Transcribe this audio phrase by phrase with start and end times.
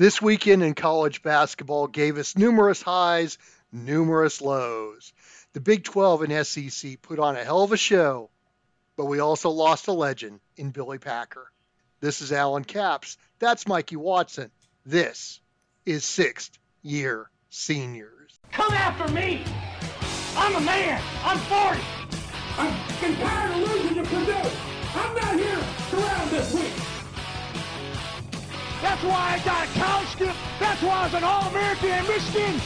[0.00, 3.36] This weekend in college basketball gave us numerous highs,
[3.70, 5.12] numerous lows.
[5.52, 8.30] The Big 12 and SEC put on a hell of a show,
[8.96, 11.52] but we also lost a legend in Billy Packer.
[12.00, 13.18] This is Alan Capps.
[13.40, 14.50] That's Mikey Watson.
[14.86, 15.38] This
[15.84, 18.40] is sixth year seniors.
[18.52, 19.44] Come after me!
[20.34, 21.02] I'm a man!
[21.22, 21.80] I'm 40!
[22.56, 24.50] I'm tired of losing to Purdue!
[24.94, 26.89] I'm not here to round this week!
[28.82, 30.34] That's why I got a college skip.
[30.58, 32.60] That's why I was an All-American in Michigan.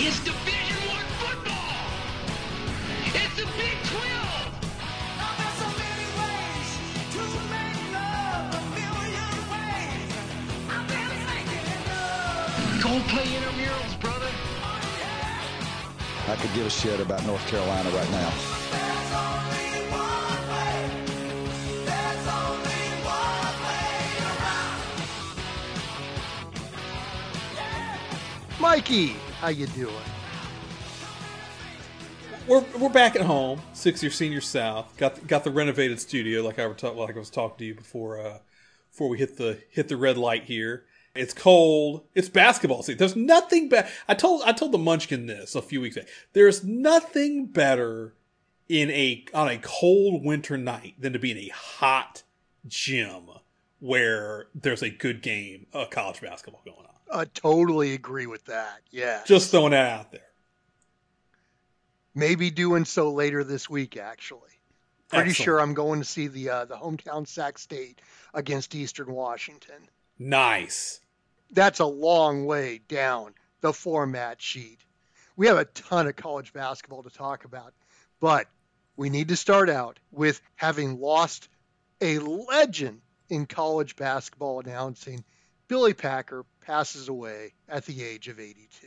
[0.00, 1.74] It's Division One football.
[3.08, 4.52] It's the Big 12.
[5.38, 6.68] There's so many ways
[7.12, 10.12] to make love a million ways.
[10.68, 12.84] I've been thinking of.
[12.84, 14.30] Go play intramurals, brother.
[14.62, 18.30] Oh, I could give a shit about North Carolina right now.
[28.60, 29.94] Mikey, how you doing?
[32.48, 34.96] We're, we're back at home, six year senior south.
[34.96, 38.20] Got the, got the renovated studio like I like I was talking to you before
[38.20, 38.38] uh,
[38.90, 40.86] before we hit the hit the red light here.
[41.14, 42.04] It's cold.
[42.16, 42.98] It's basketball season.
[42.98, 43.88] There's nothing better.
[44.08, 46.06] I told I told the Munchkin this a few weeks ago.
[46.32, 48.14] There's nothing better
[48.68, 52.24] in a on a cold winter night than to be in a hot
[52.66, 53.30] gym
[53.78, 56.97] where there's a good game of college basketball going on.
[57.12, 58.80] I totally agree with that.
[58.90, 59.22] Yeah.
[59.24, 60.20] Just throwing that out there.
[62.14, 64.40] Maybe doing so later this week, actually.
[65.08, 65.44] Pretty Excellent.
[65.44, 68.00] sure I'm going to see the uh, the hometown Sac State
[68.34, 69.88] against Eastern Washington.
[70.18, 71.00] Nice.
[71.52, 74.80] That's a long way down the format sheet.
[75.36, 77.72] We have a ton of college basketball to talk about,
[78.20, 78.48] but
[78.96, 81.48] we need to start out with having lost
[82.00, 83.00] a legend
[83.30, 85.24] in college basketball announcing.
[85.68, 88.86] Billy Packer passes away at the age of 82.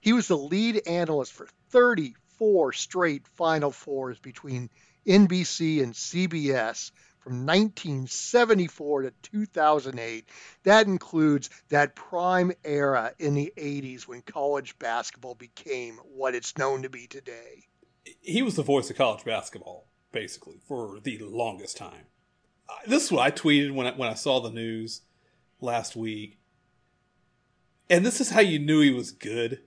[0.00, 4.70] He was the lead analyst for 34 straight Final Fours between
[5.06, 10.28] NBC and CBS from 1974 to 2008.
[10.64, 16.82] That includes that prime era in the 80s when college basketball became what it's known
[16.82, 17.64] to be today.
[18.22, 22.06] he was the voice of college basketball basically for the longest time.
[22.68, 25.02] Uh, This is what I tweeted when I, when I saw the news
[25.60, 26.38] last week,
[27.88, 29.60] and this is how you knew he was good.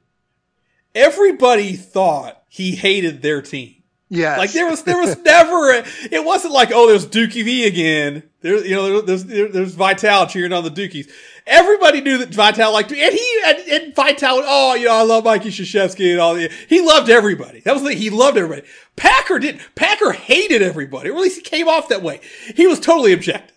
[0.95, 3.83] Everybody thought he hated their team.
[4.09, 7.65] Yeah, Like there was there was never a, it wasn't like oh there's Dookie V
[7.65, 8.21] again.
[8.41, 11.09] There you know there's there, there's Vitale cheering on the Dookies.
[11.47, 15.23] Everybody knew that Vitale liked and he and, and Vitale oh you know I love
[15.23, 17.61] Mikey Krzyzewski and all the he loved everybody.
[17.61, 18.67] That was the he loved everybody.
[18.95, 19.61] Packer didn't.
[19.73, 21.09] Packer hated everybody.
[21.09, 22.21] Or at least he came off that way.
[22.55, 23.52] He was totally objective.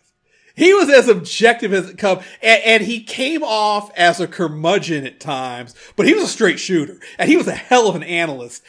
[0.57, 5.07] He was as objective as it come, and, and he came off as a curmudgeon
[5.07, 8.03] at times, but he was a straight shooter, and he was a hell of an
[8.03, 8.63] analyst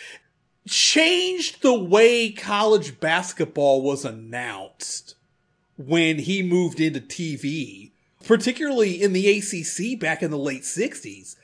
[0.67, 5.15] changed the way college basketball was announced
[5.77, 7.91] when he moved into TV,
[8.25, 11.35] particularly in the ACC back in the late 60s.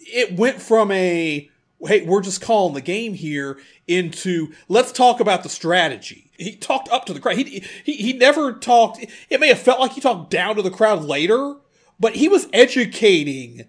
[0.00, 5.42] It went from a, hey, we're just calling the game here into let's talk about
[5.42, 6.30] the strategy.
[6.36, 7.36] He talked up to the crowd.
[7.36, 10.70] He, he, he never talked, it may have felt like he talked down to the
[10.70, 11.56] crowd later,
[11.98, 13.64] but he was educating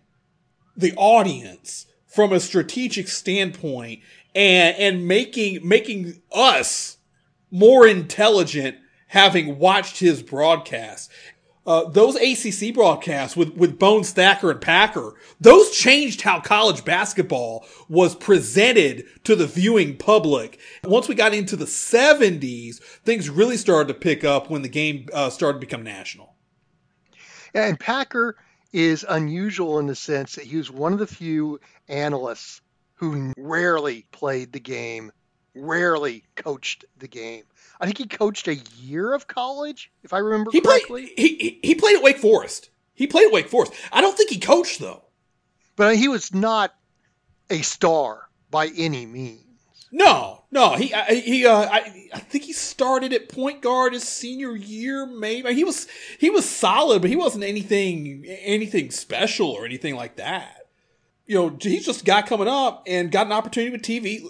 [0.77, 4.01] the audience from a strategic standpoint
[4.35, 6.97] and and making making us
[7.51, 8.77] more intelligent
[9.07, 11.11] having watched his broadcast.
[11.65, 17.65] Uh, those ACC broadcasts with, with Bones Thacker and Packer, those changed how college basketball
[17.87, 20.59] was presented to the viewing public.
[20.83, 25.07] Once we got into the 70s, things really started to pick up when the game
[25.13, 26.33] uh, started to become national.
[27.53, 28.35] And Packer
[28.71, 32.61] is unusual in the sense that he was one of the few analysts
[32.95, 35.11] who rarely played the game,
[35.55, 37.43] rarely coached the game.
[37.79, 41.13] I think he coached a year of college, if I remember He played, correctly.
[41.15, 42.69] he, he, he played at Wake Forest.
[42.94, 43.74] He played at Wake Forest.
[43.92, 45.03] I don't think he coached though.
[45.77, 46.74] But he was not
[47.50, 49.44] a star by any means.
[49.92, 54.03] No, no, he I- he uh, I I think he started at point guard his
[54.03, 55.06] senior year.
[55.07, 55.88] Maybe he was
[56.19, 60.68] he was solid, but he wasn't anything anything special or anything like that.
[61.25, 64.25] You know, he's just a guy coming up and got an opportunity with TV,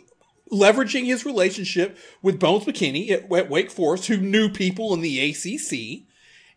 [0.51, 5.19] leveraging his relationship with Bones McKinney at, at Wake Forest, who knew people in the
[5.29, 6.05] ACC,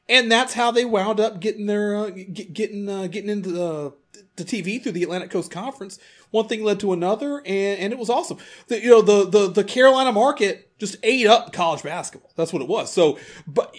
[0.08, 3.94] and that's how they wound up getting their uh, get, getting uh, getting into the
[4.36, 5.98] the TV through the Atlantic Coast Conference.
[6.30, 8.38] One thing led to another, and, and it was awesome.
[8.68, 12.30] The, you know, the, the the Carolina market just ate up college basketball.
[12.36, 12.92] That's what it was.
[12.92, 13.74] So, but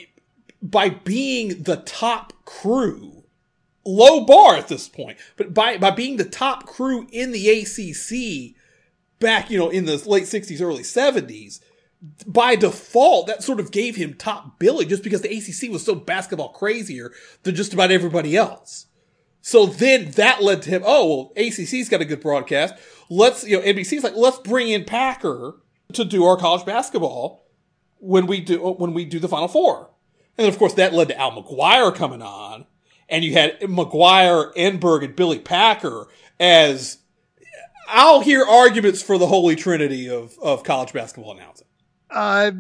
[0.62, 3.24] by being the top crew,
[3.86, 8.56] low bar at this point, but by by being the top crew in the ACC
[9.24, 11.60] back, you know, in the late '60s, early '70s,
[12.28, 15.96] by default, that sort of gave him top billing just because the ACC was so
[15.96, 17.12] basketball crazier
[17.44, 18.88] than just about everybody else.
[19.42, 22.76] So then that led to him, oh, well, ACC's got a good broadcast.
[23.10, 25.56] Let's, you know, NBC's like, let's bring in Packer
[25.94, 27.46] to do our college basketball
[28.00, 29.90] when we do, when we do the Final Four.
[30.38, 32.66] And of course, that led to Al McGuire coming on.
[33.10, 36.08] And you had McGuire, Enberg, and Billy Packer
[36.40, 37.00] as,
[37.88, 41.68] I'll hear arguments for the holy trinity of, of college basketball announcing.
[42.10, 42.52] Uh,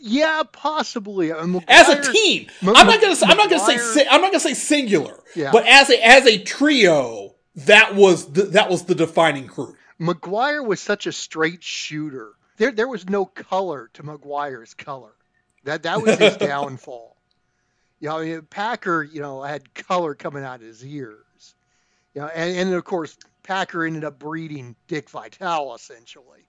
[0.00, 1.32] yeah, possibly.
[1.32, 2.46] Uh, as a team.
[2.62, 3.16] M- I'm not gonna.
[3.16, 3.78] Say, I'm not gonna say.
[3.78, 5.22] Si- I'm not gonna say singular.
[5.34, 5.52] Yeah.
[5.52, 9.74] But as a as a trio, that was the, that was the defining crew.
[10.00, 12.32] McGuire was such a straight shooter.
[12.58, 15.12] There, there was no color to McGuire's color.
[15.64, 17.16] That that was his downfall.
[18.00, 21.54] You know, I mean, Packer, you know, had color coming out of his ears.
[22.14, 26.48] You know, and, and of course, Packer ended up breeding Dick Vitale essentially.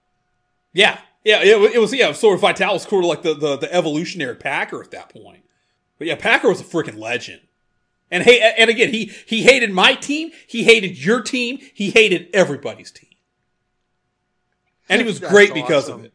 [0.72, 1.40] Yeah, yeah.
[1.42, 2.12] It, it was yeah.
[2.12, 5.44] Sort of Vitale was sort of like the, the the evolutionary Packer at that point.
[5.98, 7.40] But yeah, Packer was a freaking legend.
[8.10, 10.30] And hey, and again, he he hated my team.
[10.46, 11.58] He hated your team.
[11.74, 13.10] He hated everybody's team.
[14.88, 16.12] And he was great because of it.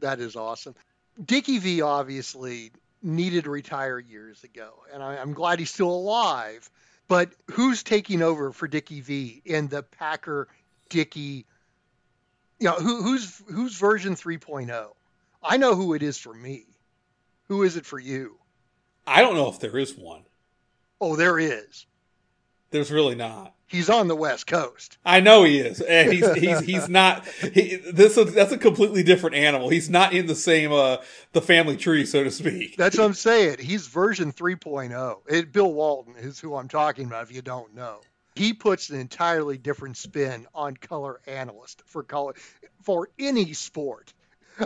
[0.00, 0.74] That is awesome.
[1.22, 2.70] Dickie V obviously
[3.02, 6.68] needed to retire years ago, and I, I'm glad he's still alive.
[7.10, 10.46] But who's taking over for Dickie V in the Packer
[10.90, 11.44] Dickie?
[12.60, 14.90] You know, who, who's who's version 3.0?
[15.42, 16.66] I know who it is for me.
[17.48, 18.38] Who is it for you?
[19.08, 20.22] I don't know if there is one.
[21.00, 21.84] Oh, there is.
[22.70, 23.54] There's really not.
[23.70, 24.98] He's on the West Coast.
[25.04, 27.24] I know he is, and he's he's he's not.
[27.26, 29.68] He, this is, that's a completely different animal.
[29.68, 30.96] He's not in the same uh
[31.32, 32.76] the family tree, so to speak.
[32.76, 33.58] That's what I'm saying.
[33.60, 35.18] He's version 3.0.
[35.28, 37.22] It, Bill Walton is who I'm talking about.
[37.22, 38.00] If you don't know,
[38.34, 42.34] he puts an entirely different spin on color analyst for color
[42.82, 44.12] for any sport.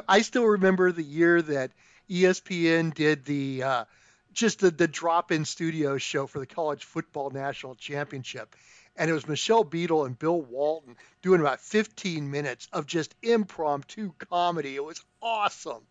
[0.09, 1.73] I still remember the year that
[2.09, 3.85] ESPN did the uh,
[4.33, 8.57] just the, the drop-in studio show for the college football national championship.
[8.97, 14.13] And it was Michelle Beadle and Bill Walton doing about 15 minutes of just impromptu
[14.31, 14.77] comedy.
[14.77, 15.83] It was awesome.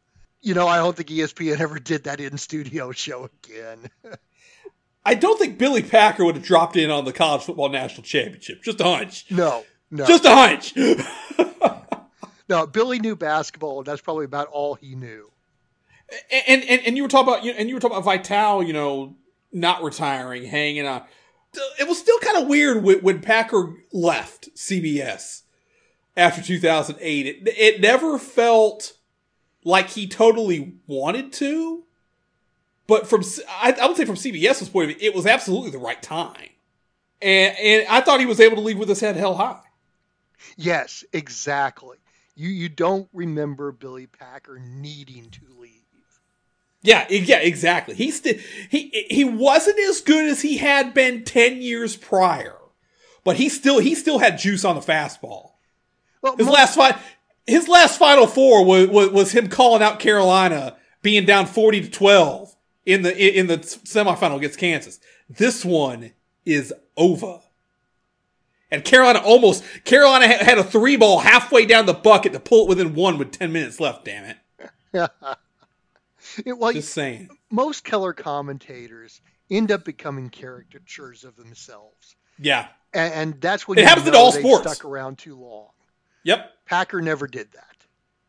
[0.42, 3.90] You know, I don't think ESPN ever did that in studio show again.
[5.06, 8.64] I don't think Billy Packer would have dropped in on the college football national championship.
[8.64, 9.26] Just a hunch.
[9.30, 10.74] No, no, Just a hunch.
[12.50, 12.68] no.
[12.68, 15.30] Billy knew basketball, and that's probably about all he knew.
[16.48, 18.74] and, and and you were talking about you and you were talking about Vitale, you
[18.74, 19.16] know,
[19.52, 21.04] not retiring, hanging on.
[21.80, 25.44] It was still kind of weird when, when Packer left CBS
[26.16, 27.26] after 2008.
[27.26, 28.94] It it never felt
[29.64, 31.84] like he totally wanted to,
[32.88, 35.78] but from I, I would say from CBS's point of view, it was absolutely the
[35.78, 36.50] right time.
[37.22, 39.62] And and I thought he was able to leave with his head held high.
[40.58, 41.98] Yes, exactly.
[42.36, 45.63] You you don't remember Billy Packer needing to leave.
[46.84, 47.96] Yeah, yeah, exactly.
[47.96, 48.36] He still
[48.70, 52.58] he he wasn't as good as he had been ten years prior,
[53.24, 55.52] but he still he still had juice on the fastball.
[56.22, 56.98] Well, His last fight,
[57.48, 61.90] his last Final Four was, was was him calling out Carolina being down forty to
[61.90, 62.54] twelve
[62.86, 65.00] in the in the semifinal against Kansas.
[65.30, 66.12] This one
[66.46, 67.40] is over.
[68.72, 72.70] And Carolina almost Carolina had a three ball halfway down the bucket to pull it
[72.70, 74.04] within one with ten minutes left.
[74.04, 74.36] Damn
[74.94, 75.12] it!
[76.46, 77.30] It- well, Just saying.
[77.52, 82.68] most color commentators end up becoming caricatures of themselves, Yeah.
[82.94, 84.72] and, and that's when It you happens in all sports.
[84.72, 85.70] Stuck around too long.
[86.24, 86.52] Yep.
[86.66, 87.68] Packer never did that.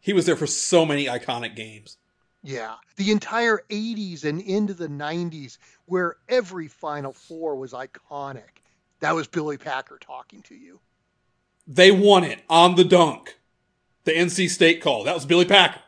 [0.00, 1.96] He was there for so many iconic games.
[2.42, 5.56] Yeah, the entire 80s and into the 90s,
[5.86, 8.60] where every Final Four was iconic.
[9.00, 10.80] That was Billy Packer talking to you.
[11.66, 13.38] They won it on the dunk.
[14.04, 15.04] The NC State call.
[15.04, 15.80] That was Billy Packer.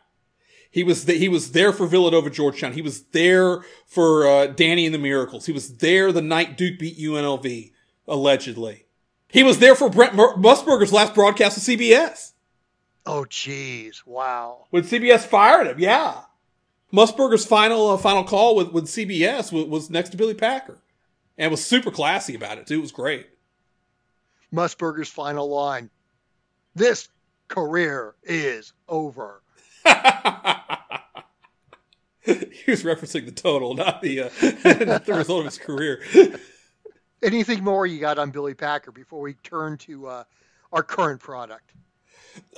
[0.77, 2.73] He was he was there for Villanova Georgetown.
[2.73, 5.47] He was there for uh, Danny and the Miracles.
[5.47, 7.71] He was there the night Duke beat UNLV
[8.07, 8.85] allegedly.
[9.27, 12.33] He was there for Brent Mur- Musburger's last broadcast with CBS
[13.07, 14.05] Oh, jeez.
[14.05, 14.67] Wow.
[14.69, 15.79] when CBS fired him.
[15.79, 16.21] Yeah,
[16.93, 20.77] Musburger's final uh, final call with with CBS was, was next to Billy Packer,
[21.39, 22.77] and was super classy about it too.
[22.77, 23.25] It was great.
[24.53, 25.89] Musburger's final line
[26.75, 27.09] This
[27.47, 29.41] career is over.
[32.27, 34.29] he was referencing the total, not the uh,
[34.85, 36.03] not the result of his career.
[37.23, 40.23] Anything more you got on Billy Packer before we turn to uh,
[40.71, 41.71] our current product?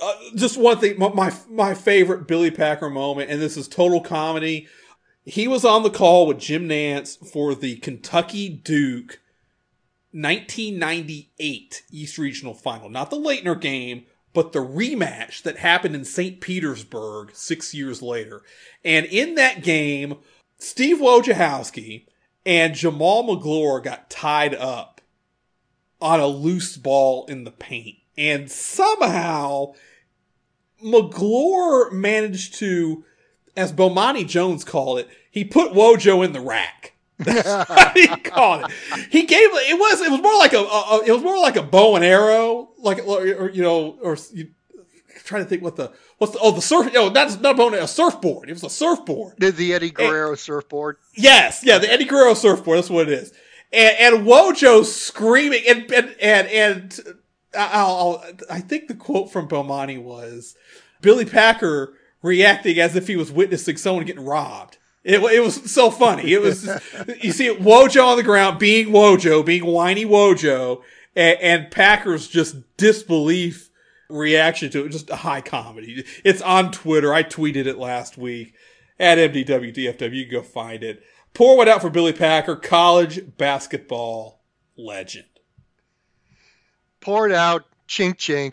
[0.02, 4.00] Uh, just one thing, my, my my favorite Billy Packer moment, and this is total
[4.00, 4.68] comedy.
[5.24, 9.20] He was on the call with Jim Nantz for the Kentucky Duke
[10.12, 16.40] 1998 East Regional Final, not the Laettner game, but the rematch that happened in St.
[16.40, 18.42] Petersburg six years later.
[18.84, 20.18] And in that game,
[20.58, 22.06] Steve Wojciechowski
[22.46, 25.00] and Jamal Magloire got tied up
[26.00, 27.96] on a loose ball in the paint.
[28.16, 29.74] And somehow
[30.82, 33.04] Magloire managed to,
[33.56, 36.94] as Bomani Jones called it, he put Wojo in the rack.
[37.18, 38.70] That's what he called it.
[39.10, 41.62] He gave it was it was more like a, a it was more like a
[41.62, 44.50] bow and arrow, like or, you know, or you,
[45.24, 47.88] trying to think what the what's the oh the surf oh that's not a a
[47.88, 48.48] surfboard.
[48.48, 49.34] It was a surfboard.
[49.38, 50.96] The, the Eddie Guerrero and, surfboard.
[51.14, 52.78] Yes, yeah, the Eddie Guerrero surfboard.
[52.78, 53.32] That's what it is.
[53.72, 57.00] And, and Wojo screaming and and and, and
[57.54, 60.56] I'll, I'll, I think the quote from Bomani was
[61.00, 64.78] Billy Packer reacting as if he was witnessing someone getting robbed.
[65.02, 66.32] It, it was so funny.
[66.32, 66.66] It was,
[67.22, 70.82] you see Wojo on the ground being Wojo, being whiny Wojo,
[71.14, 73.70] and, and Packer's just disbelief
[74.08, 74.90] reaction to it.
[74.90, 76.04] Just a high comedy.
[76.24, 77.12] It's on Twitter.
[77.12, 78.54] I tweeted it last week
[78.98, 80.14] at MDWDFW.
[80.14, 81.02] You can go find it.
[81.32, 84.42] Pour one out for Billy Packer, college basketball
[84.76, 85.26] legend.
[87.00, 87.64] Pour it out.
[87.88, 88.52] Chink chink.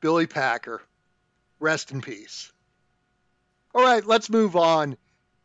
[0.00, 0.82] Billy Packer.
[1.60, 2.52] Rest in peace.
[3.74, 4.96] All right, let's move on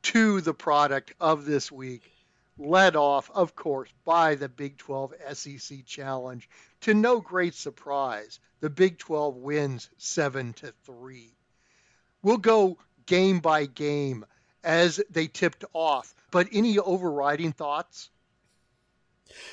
[0.04, 2.12] to the product of this week,
[2.58, 6.50] led off, of course, by the Big 12 SEC Challenge.
[6.82, 11.36] To no great surprise, the Big 12 wins 7 to 3.
[12.22, 14.26] We'll go game by game
[14.64, 18.10] as they tipped off, but any overriding thoughts?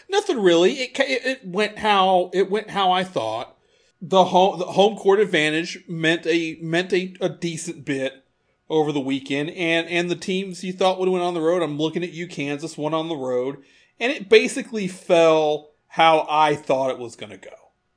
[0.09, 0.75] Nothing really.
[0.75, 3.57] It, it went how it went how I thought.
[4.03, 8.25] The home the home court advantage meant a meant a, a decent bit
[8.71, 11.63] over the weekend, and and the teams you thought would win on the road.
[11.63, 13.59] I'm looking at you, Kansas, went on the road,
[13.99, 17.51] and it basically fell how I thought it was going to go.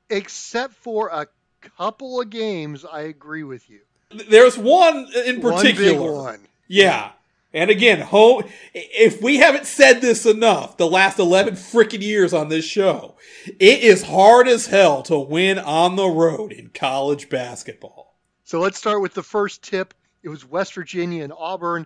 [0.10, 1.28] Except for a
[1.62, 3.82] couple of games, I agree with you.
[4.30, 6.12] There's one in particular.
[6.12, 6.48] One one.
[6.68, 7.12] Yeah.
[7.56, 12.50] And again, home, if we haven't said this enough the last 11 freaking years on
[12.50, 13.16] this show,
[13.46, 18.18] it is hard as hell to win on the road in college basketball.
[18.44, 21.86] So let's start with the first tip it was West Virginia and Auburn.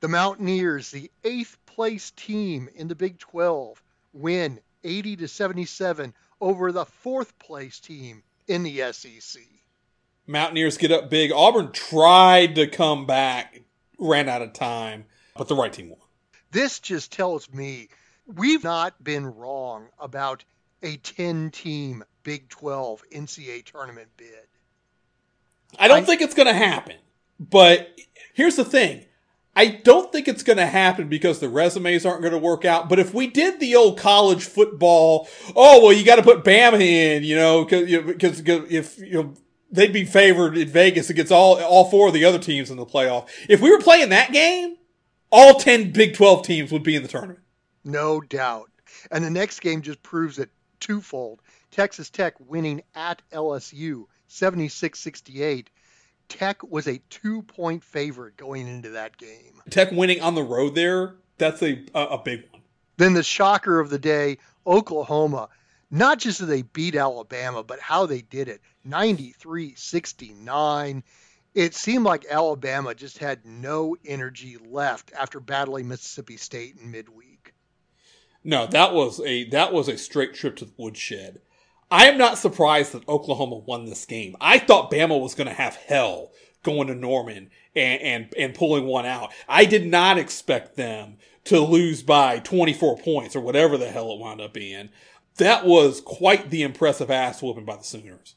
[0.00, 6.70] The Mountaineers, the eighth place team in the Big 12, win 80 to 77 over
[6.70, 9.42] the fourth place team in the SEC.
[10.26, 11.32] Mountaineers get up big.
[11.32, 13.62] Auburn tried to come back,
[13.98, 15.98] ran out of time, but the right team won.
[16.50, 17.88] This just tells me
[18.26, 20.44] we've not been wrong about
[20.82, 24.28] a 10 team Big 12 NCAA tournament bid.
[25.78, 26.96] I don't I, think it's going to happen.
[27.38, 27.98] But
[28.34, 29.04] here's the thing.
[29.54, 32.88] I don't think it's going to happen because the resumes aren't going to work out.
[32.88, 36.80] But if we did the old college football, oh well, you got to put Bama
[36.80, 39.34] in, you know, because you know, if you know
[39.70, 42.86] they'd be favored in Vegas against all all four of the other teams in the
[42.86, 43.28] playoff.
[43.48, 44.76] If we were playing that game,
[45.32, 47.40] all ten Big Twelve teams would be in the tournament.
[47.84, 48.70] No doubt.
[49.10, 51.42] And the next game just proves it twofold.
[51.70, 55.66] Texas Tech winning at LSU 76-68
[56.28, 59.62] Tech was a two point favorite going into that game.
[59.70, 62.62] Tech winning on the road there, that's a, a big one.
[62.96, 65.48] Then the shocker of the day, Oklahoma.
[65.90, 71.02] Not just that they beat Alabama, but how they did it 93 69.
[71.54, 77.54] It seemed like Alabama just had no energy left after battling Mississippi State in midweek.
[78.44, 81.40] No, that was a that was a straight trip to the woodshed.
[81.90, 84.36] I am not surprised that Oklahoma won this game.
[84.40, 88.84] I thought Bama was going to have hell going to Norman and, and, and pulling
[88.84, 89.32] one out.
[89.48, 94.18] I did not expect them to lose by 24 points or whatever the hell it
[94.18, 94.90] wound up being.
[95.36, 98.34] That was quite the impressive ass whooping by the Sooners.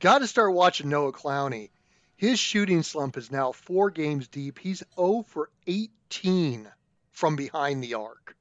[0.00, 1.70] Got to start watching Noah Clowney.
[2.14, 4.60] His shooting slump is now four games deep.
[4.60, 6.68] He's 0 for 18
[7.10, 8.36] from behind the arc.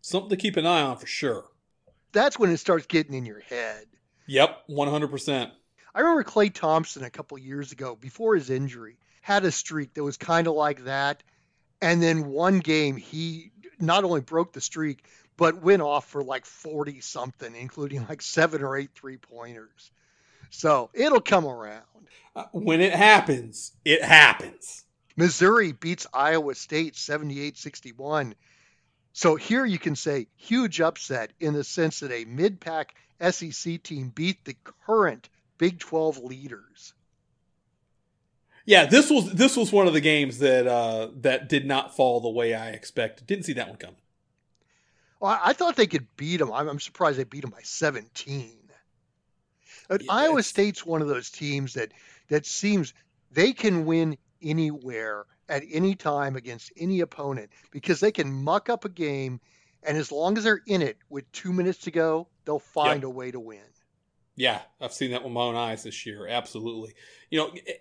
[0.00, 1.46] Something to keep an eye on for sure
[2.12, 3.86] that's when it starts getting in your head.
[4.26, 5.50] Yep, 100%.
[5.94, 10.04] I remember Klay Thompson a couple years ago, before his injury, had a streak that
[10.04, 11.22] was kind of like that.
[11.82, 13.50] And then one game, he
[13.80, 15.04] not only broke the streak,
[15.36, 19.90] but went off for like 40 something, including like seven or eight three pointers.
[20.50, 21.84] So it'll come around.
[22.36, 24.84] Uh, when it happens, it happens.
[25.16, 28.34] Missouri beats Iowa State 78 61.
[29.12, 33.82] So here you can say huge upset in the sense that a mid pack SEC
[33.82, 36.94] team beat the current Big 12 leaders.
[38.64, 42.20] Yeah, this was this was one of the games that uh, that did not fall
[42.20, 43.26] the way I expected.
[43.26, 43.96] Didn't see that one coming.
[45.18, 46.52] Well, I thought they could beat them.
[46.52, 48.52] I'm, I'm surprised they beat them by 17.
[49.88, 51.92] But Yeah, Iowa State's one of those teams that
[52.28, 52.94] that seems
[53.32, 58.84] they can win anywhere at any time against any opponent because they can muck up
[58.84, 59.40] a game,
[59.82, 63.10] and as long as they're in it with two minutes to go, they'll find a
[63.10, 63.60] way to win.
[64.36, 66.26] Yeah, I've seen that with my own eyes this year.
[66.26, 66.94] Absolutely.
[67.28, 67.72] You know, eh,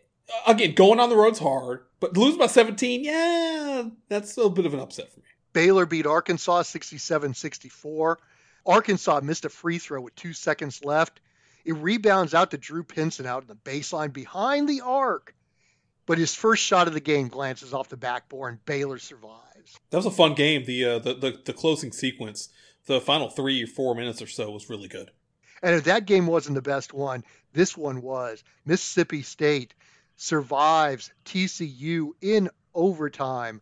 [0.45, 4.65] again, going on the road's hard, but lose by 17, yeah, that's a little bit
[4.65, 5.25] of an upset for me.
[5.53, 8.19] Baylor beat Arkansas 67 64.
[8.65, 11.21] Arkansas missed a free throw with two seconds left.
[11.65, 15.33] It rebounds out to Drew Pinson out in the baseline behind the arc.
[16.09, 19.79] But his first shot of the game glances off the backboard and Baylor survives.
[19.91, 20.65] That was a fun game.
[20.65, 22.49] The uh, the, the the closing sequence,
[22.87, 25.11] the final three four minutes or so was really good.
[25.61, 27.23] And if that game wasn't the best one,
[27.53, 28.43] this one was.
[28.65, 29.75] Mississippi State
[30.15, 33.61] survives TCU in overtime.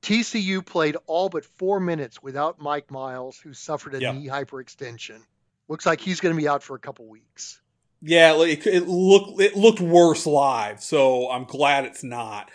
[0.00, 4.12] TCU played all but four minutes without Mike Miles, who suffered a Yeah.
[4.12, 5.20] knee hyperextension.
[5.68, 7.60] Looks like he's going to be out for a couple weeks.
[8.02, 12.50] Yeah, it, it looked it looked worse live, so I'm glad it's not.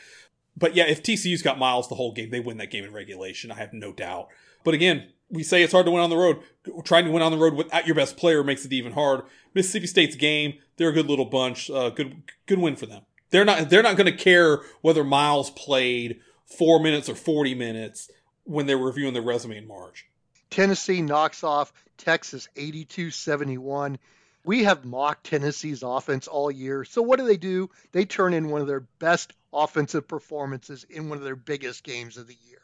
[0.55, 3.51] But yeah, if TCU's got Miles the whole game, they win that game in regulation.
[3.51, 4.27] I have no doubt.
[4.63, 6.41] But again, we say it's hard to win on the road.
[6.83, 9.24] Trying to win on the road without your best player makes it even hard.
[9.53, 11.69] Mississippi State's game, they're a good little bunch.
[11.69, 13.03] Uh, good good win for them.
[13.31, 18.12] They're not they're not going to care whether Miles played four minutes or forty minutes
[18.43, 20.05] when they're reviewing their resume in March.
[20.50, 23.98] Tennessee knocks off Texas 82 71.
[24.43, 26.83] We have mocked Tennessee's offense all year.
[26.83, 27.69] So what do they do?
[27.91, 32.17] They turn in one of their best offensive performances in one of their biggest games
[32.17, 32.62] of the year.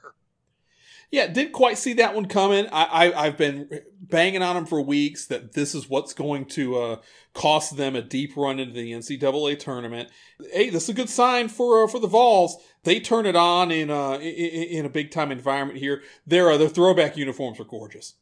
[1.09, 2.67] Yeah, didn't quite see that one coming.
[2.67, 3.69] I, I I've been
[4.01, 6.95] banging on them for weeks that this is what's going to uh,
[7.33, 10.09] cost them a deep run into the NCAA tournament.
[10.51, 12.57] Hey, this is a good sign for uh, for the Vols.
[12.83, 16.03] They turn it on in uh in, in a big time environment here.
[16.25, 18.15] Their uh, their throwback uniforms are gorgeous.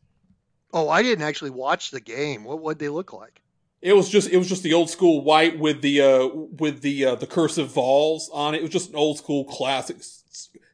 [0.71, 2.43] Oh, I didn't actually watch the game.
[2.43, 3.41] What would they look like?
[3.81, 7.05] It was just it was just the old school white with the uh with the
[7.05, 8.59] uh, the cursive Vols on it.
[8.59, 9.97] It was just an old school classic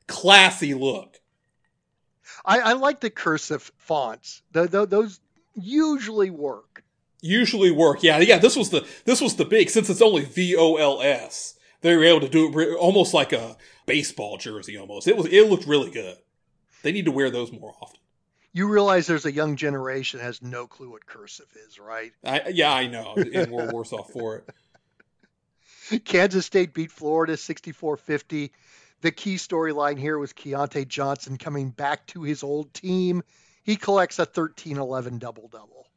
[0.08, 1.20] classy look.
[2.46, 4.42] I, I like the cursive fonts.
[4.54, 5.20] Th th those
[5.56, 6.84] usually work.
[7.22, 8.04] usually work.
[8.04, 8.40] Yeah, yeah.
[8.40, 11.56] This was the this was the big since it's only V O L S.
[11.82, 14.78] They were able to do it almost like a baseball jersey.
[14.78, 16.18] Almost it was it looked really good.
[16.84, 18.01] They need to wear those more often.
[18.54, 22.12] You realize there's a young generation that has no clue what cursive is, right?
[22.24, 24.44] I, yeah, I know, and we're worse off for
[25.90, 26.06] it.
[26.06, 28.52] Kansas State beat Florida 64-50.
[29.02, 33.24] The key storyline here was Keyontae Johnson coming back to his old team.
[33.64, 35.88] He collects a 13-11 double-double.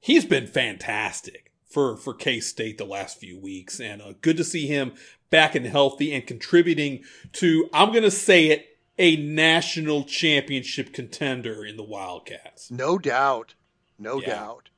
[0.00, 4.44] He's been fantastic for for K State the last few weeks, and uh, good to
[4.44, 4.92] see him
[5.30, 7.68] back and healthy and contributing to.
[7.72, 8.66] I'm gonna say it.
[8.98, 12.70] A national championship contender in the Wildcats.
[12.70, 13.54] No doubt.
[13.98, 14.26] No Yeah.
[14.34, 14.68] doubt.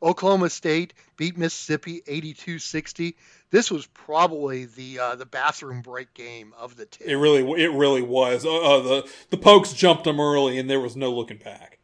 [0.00, 3.16] Oklahoma State beat Mississippi 82-60.
[3.50, 7.02] This was probably the uh, the bathroom break game of the two.
[7.04, 8.46] It really, it really was.
[8.46, 11.78] Uh, uh, the the Pokes jumped them early, and there was no looking back.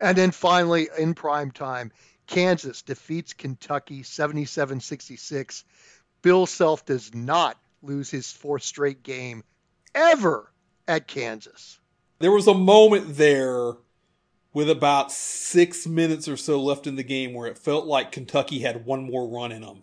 [0.00, 1.92] And then finally, in prime time,
[2.26, 5.64] Kansas defeats Kentucky 77 66.
[6.22, 9.44] Bill Self does not lose his fourth straight game
[9.94, 10.50] ever
[10.88, 11.78] at Kansas.
[12.18, 13.74] There was a moment there
[14.52, 18.60] with about six minutes or so left in the game where it felt like Kentucky
[18.60, 19.82] had one more run in them.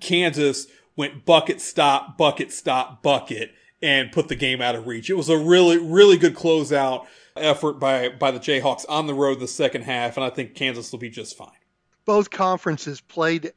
[0.00, 5.10] Kansas went bucket, stop, bucket, stop, bucket, and put the game out of reach.
[5.10, 9.40] It was a really, really good closeout effort by by the Jayhawks on the road
[9.40, 11.50] the second half, and I think Kansas will be just fine.
[12.04, 13.52] Both conferences played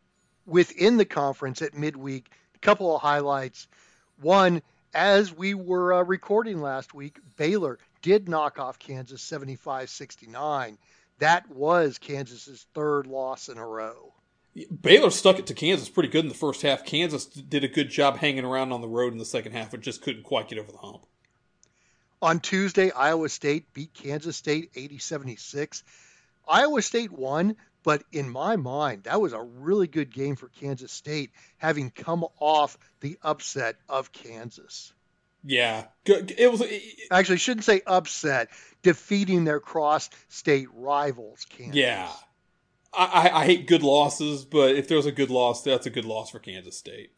[0.45, 2.29] within the conference at midweek.
[2.55, 3.67] A couple of highlights.
[4.19, 4.61] One,
[4.93, 10.77] as we were uh, recording last week, Baylor did knock off Kansas 75 69.
[11.19, 14.13] That was Kansas's third loss in a row.
[14.81, 16.83] Baylor stuck it to Kansas pretty good in the first half.
[16.83, 19.83] Kansas did a good job hanging around on the road in the second half, and
[19.83, 21.05] just couldn't quite get over the hump.
[22.21, 25.83] On Tuesday, Iowa State beat Kansas State 80 76.
[26.47, 27.55] Iowa State won,
[27.87, 32.25] but in my mind, that was a really good game for Kansas State, having come
[32.37, 34.91] off the upset of Kansas.
[35.41, 35.85] Yeah.
[36.05, 36.59] It was.
[36.59, 38.49] it- Actually, shouldn't say upset,
[38.83, 41.77] defeating their cross state rivals, Kansas.
[41.77, 42.11] yeah,
[42.93, 46.31] I, I, hate good losses, but if there's a good loss, that's a good loss
[46.31, 47.11] for Kansas State.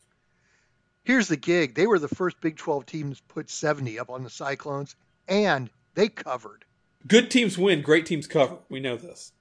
[1.03, 4.23] Here's the gig they were the first Big 12 team to put 70 up on
[4.23, 4.95] the Cyclones,
[5.27, 6.63] and They covered.
[7.07, 8.59] Good teams win, great teams cover.
[8.69, 9.31] We know this.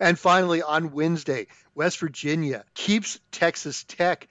[0.00, 4.28] And finally, on Wednesday, West Virginia keeps Texas Tech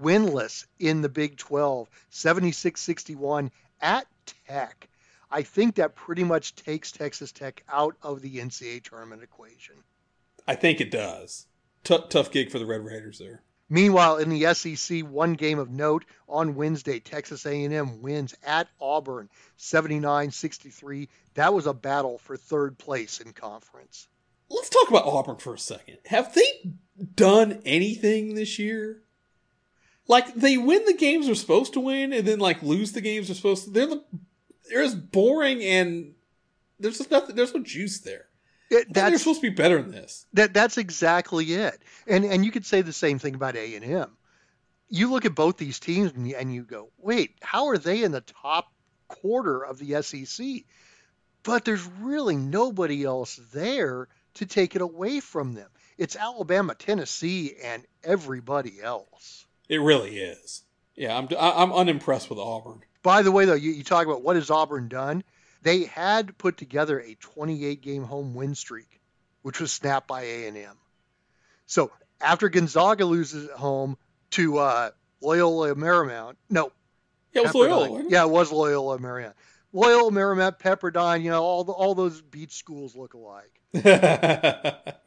[0.00, 4.06] winless in the Big 12, 76 61 at
[4.46, 4.88] Tech.
[5.30, 9.76] I think that pretty much takes Texas Tech out of the NCAA tournament equation.
[10.46, 11.46] I think it does.
[11.84, 13.42] T- tough gig for the Red Raiders there.
[13.68, 19.30] Meanwhile, in the SEC, one game of note on Wednesday, Texas A&M wins at Auburn
[19.58, 21.08] 79-63.
[21.34, 24.08] That was a battle for third place in conference.
[24.52, 25.98] Let's talk about Auburn for a second.
[26.06, 26.74] Have they
[27.14, 29.02] done anything this year?
[30.08, 33.28] Like they win the games they're supposed to win, and then like lose the games
[33.28, 33.70] they're supposed to.
[33.70, 34.04] They're the
[34.68, 36.14] they're just boring, and
[36.78, 37.34] there's just nothing.
[37.36, 38.26] There's no juice there.
[38.70, 40.24] It, They're supposed to be better than this.
[40.32, 41.82] that that's exactly it.
[42.06, 44.16] And and you could say the same thing about A&M.
[44.88, 48.02] You look at both these teams and you, and you go, "Wait, how are they
[48.02, 48.72] in the top
[49.08, 50.64] quarter of the SEC?"
[51.42, 55.68] But there's really nobody else there to take it away from them.
[55.98, 59.46] It's Alabama, Tennessee, and everybody else.
[59.68, 60.62] It really is.
[60.94, 62.82] Yeah, I'm I'm unimpressed with Auburn.
[63.02, 65.24] By the way, though, you, you talk about what has Auburn done.
[65.62, 69.00] They had put together a 28 game home win streak,
[69.42, 70.76] which was snapped by A&M.
[71.66, 71.90] So
[72.20, 73.96] after Gonzaga loses at home
[74.32, 74.90] to uh,
[75.20, 76.72] Loyola Marymount, no,
[77.32, 77.70] Yeah, it was Pepperdine.
[77.70, 78.04] Loyola.
[78.08, 79.34] Yeah, it was Loyola Marymount.
[79.72, 83.60] Loyola Marymount, Pepperdine, you know, all the, all those beach schools look alike.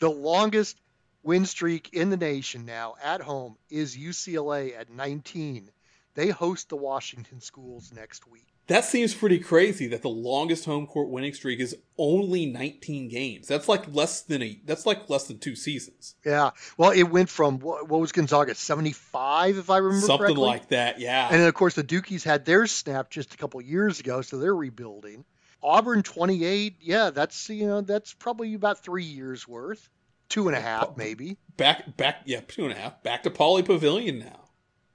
[0.00, 0.80] The longest
[1.22, 5.70] win streak in the nation now at home is UCLA at 19.
[6.14, 8.48] They host the Washington schools next week.
[8.70, 13.48] That seems pretty crazy that the longest home court winning streak is only 19 games.
[13.48, 16.14] That's like less than a that's like less than two seasons.
[16.24, 16.50] Yeah.
[16.76, 20.44] Well, it went from what, what was Gonzaga 75, if I remember Something correctly.
[20.44, 21.00] like that.
[21.00, 21.26] Yeah.
[21.32, 24.38] And then, of course, the Dukies had theirs snapped just a couple years ago, so
[24.38, 25.24] they're rebuilding.
[25.64, 29.88] Auburn 28, yeah, that's you know that's probably about three years worth,
[30.28, 31.38] two and a half maybe.
[31.56, 33.02] back back yeah, two and a half.
[33.02, 34.48] Back to Pauley Pavilion now.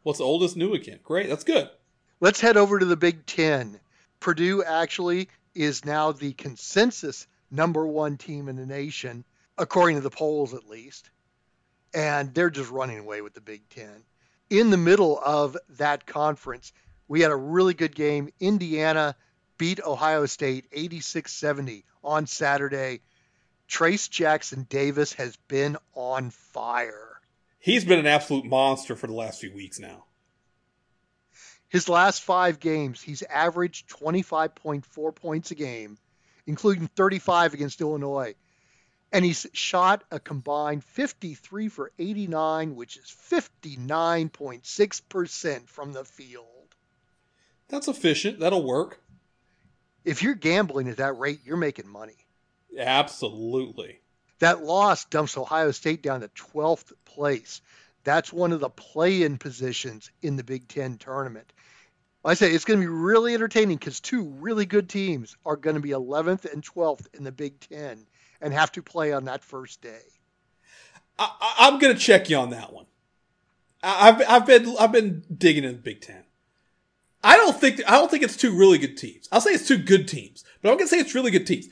[0.03, 0.99] What's old is new again.
[1.03, 1.27] Great.
[1.27, 1.69] That's good.
[2.21, 3.77] Let's head over to the Big Ten.
[4.21, 9.25] Purdue actually is now the consensus number one team in the nation,
[9.57, 11.09] according to the polls at least.
[11.93, 14.05] And they're just running away with the Big Ten.
[14.49, 16.71] In the middle of that conference,
[17.09, 18.29] we had a really good game.
[18.39, 19.17] Indiana
[19.57, 23.01] beat Ohio State 86 70 on Saturday.
[23.67, 27.19] Trayce Jackson Davis has been on fire.
[27.59, 30.05] He's been an absolute monster for the last few weeks now.
[31.69, 35.97] His last five games, he's averaged 25.4 points a game,
[36.45, 38.35] including 35 against Illinois.
[39.11, 46.45] And he's shot a combined 53 for 89, which is 59.6% from the field.
[47.69, 48.39] That's efficient.
[48.39, 48.99] That'll work.
[50.03, 52.17] If you're gambling at that rate, you're making money.
[52.77, 54.01] Absolutely.
[54.39, 57.61] That loss dumps Ohio State down to 12th place.
[58.05, 61.51] That's one of the play in positions in the Big Ten tournament.
[62.23, 65.75] I say it's going to be really entertaining because two really good teams are going
[65.75, 68.05] to be 11th and 12th in the Big Ten
[68.41, 70.01] and have to play on that first day.
[71.19, 72.85] I, I'm going to check you on that one.
[73.83, 76.23] I, I've I've been I've been digging in the Big Ten.
[77.23, 79.27] I don't think I don't think it's two really good teams.
[79.31, 81.69] I'll say it's two good teams, but I'm going to say it's really good teams.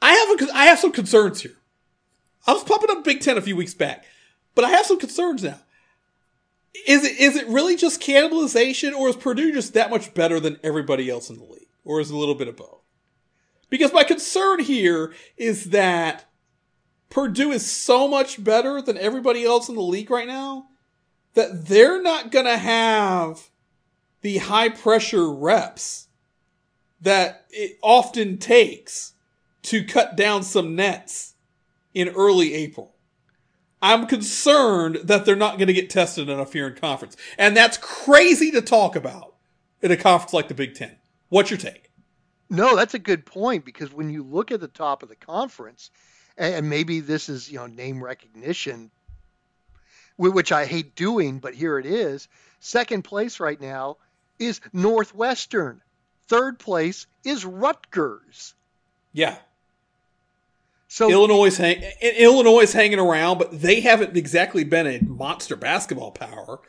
[0.00, 1.56] I have a, I have some concerns here.
[2.46, 4.04] I was popping up Big Ten a few weeks back,
[4.54, 5.60] but I have some concerns now.
[6.86, 10.58] Is it is it really just cannibalization, or is Purdue just that much better than
[10.62, 12.82] everybody else in the league, or is it a little bit of both?
[13.70, 16.26] Because my concern here is that
[17.10, 20.68] Purdue is so much better than everybody else in the league right now
[21.34, 23.50] that they're not going to have
[24.22, 26.08] the high pressure reps
[27.00, 29.12] that it often takes
[29.62, 31.34] to cut down some nets
[31.94, 32.94] in early April.
[33.80, 37.16] I'm concerned that they're not going to get tested enough here in conference.
[37.36, 39.34] And that's crazy to talk about
[39.80, 40.96] in a conference like the Big Ten.
[41.28, 41.90] What's your take?
[42.50, 45.90] No, that's a good point because when you look at the top of the conference,
[46.36, 48.90] and maybe this is you know name recognition,
[50.16, 52.28] which I hate doing, but here it is.
[52.60, 53.98] Second place right now
[54.38, 55.82] is Northwestern.
[56.28, 58.54] Third place is Rutgers.
[59.12, 59.36] Yeah.
[60.88, 65.54] So Illinois is hang- Illinois is hanging around, but they haven't exactly been a monster
[65.54, 66.60] basketball power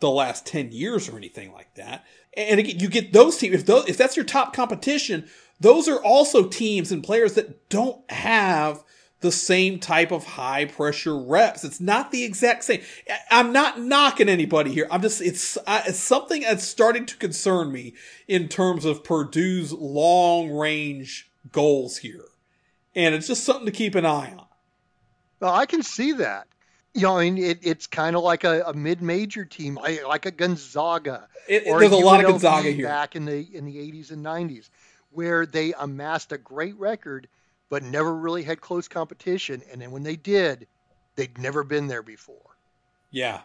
[0.00, 2.04] the last ten years or anything like that.
[2.36, 6.02] And again, you get those teams if those if that's your top competition, those are
[6.02, 8.84] also teams and players that don't have
[9.20, 11.64] the same type of high pressure reps.
[11.64, 12.82] It's not the exact same.
[13.30, 14.86] I'm not knocking anybody here.
[14.90, 17.94] I'm just it's it's something that's starting to concern me
[18.28, 22.24] in terms of Purdue's long range goals here,
[22.94, 24.46] and it's just something to keep an eye on.
[25.40, 26.46] Well, I can see that.
[26.94, 30.26] You know, I mean, it, it's kind of like a, a mid-major team, like, like
[30.26, 31.26] a Gonzaga.
[31.48, 32.86] It, there's a lot of Gonzaga here.
[32.86, 34.68] back in the in the 80s and 90s,
[35.10, 37.28] where they amassed a great record,
[37.70, 39.62] but never really had close competition.
[39.72, 40.66] And then when they did,
[41.16, 42.56] they'd never been there before.
[43.10, 43.40] Yeah.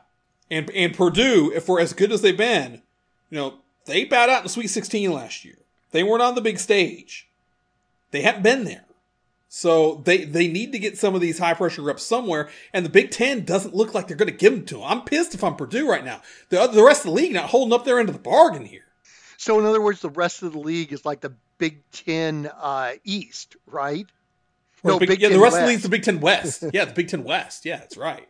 [0.51, 2.81] And and Purdue, if we're as good as they've been,
[3.29, 5.57] you know, they bowed out in the Sweet 16 last year.
[5.91, 7.29] They weren't on the big stage.
[8.11, 8.85] They haven't been there.
[9.49, 12.89] So they they need to get some of these high pressure reps somewhere, and the
[12.89, 14.83] Big Ten doesn't look like they're going to give them to them.
[14.85, 16.21] I'm pissed if I'm Purdue right now.
[16.49, 18.65] The other- the rest of the league not holding up their end of the bargain
[18.65, 18.83] here.
[19.37, 22.93] So, in other words, the rest of the league is like the Big Ten uh,
[23.05, 24.05] East, right?
[24.83, 25.67] Or Big- yeah, the Ten rest of the West.
[25.69, 26.63] league's the Big Ten West.
[26.73, 27.63] yeah, the Big Ten West.
[27.65, 28.27] Yeah, that's right.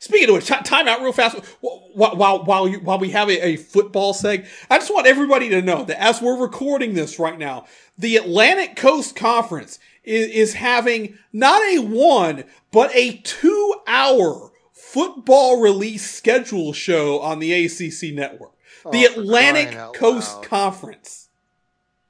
[0.00, 1.36] Speaking of which, time out real fast.
[1.60, 5.48] While while while, you, while we have a, a football seg, I just want everybody
[5.48, 7.64] to know that as we're recording this right now,
[7.98, 15.60] the Atlantic Coast Conference is, is having not a one but a two hour football
[15.60, 18.52] release schedule show on the ACC network.
[18.84, 20.44] Oh, the Oh, for Atlantic Coast loud.
[20.44, 21.28] Conference.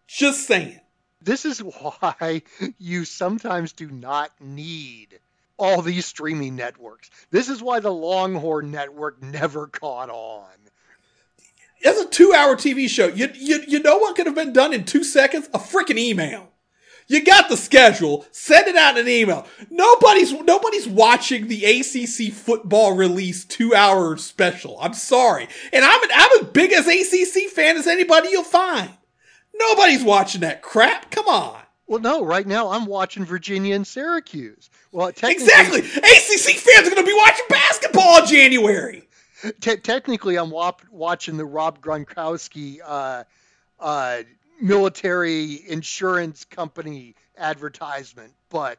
[0.06, 0.80] Just saying.
[1.20, 2.42] This is why
[2.78, 5.18] you sometimes do not need
[5.58, 7.10] all these streaming networks.
[7.30, 10.46] This is why the Longhorn Network never caught on.
[11.80, 13.08] It's a two-hour TV show.
[13.08, 15.48] You, you you know what could have been done in two seconds?
[15.54, 16.50] A freaking email.
[17.10, 18.26] You got the schedule.
[18.32, 19.46] Send it out in an email.
[19.70, 24.78] Nobody's nobody's watching the ACC football release two-hour special.
[24.80, 28.90] I'm sorry, and I'm an, I'm as big as ACC fan as anybody you'll find.
[29.54, 31.10] Nobody's watching that crap.
[31.10, 31.60] Come on.
[31.86, 34.68] Well, no, right now I'm watching Virginia and Syracuse.
[34.92, 35.78] Well, technically, Exactly.
[35.80, 39.02] ACC fans are going to be watching basketball in January.
[39.60, 40.50] te- technically, I'm
[40.90, 43.24] watching the Rob Gronkowski uh,
[43.80, 44.18] uh,
[44.60, 48.78] military insurance company advertisement, but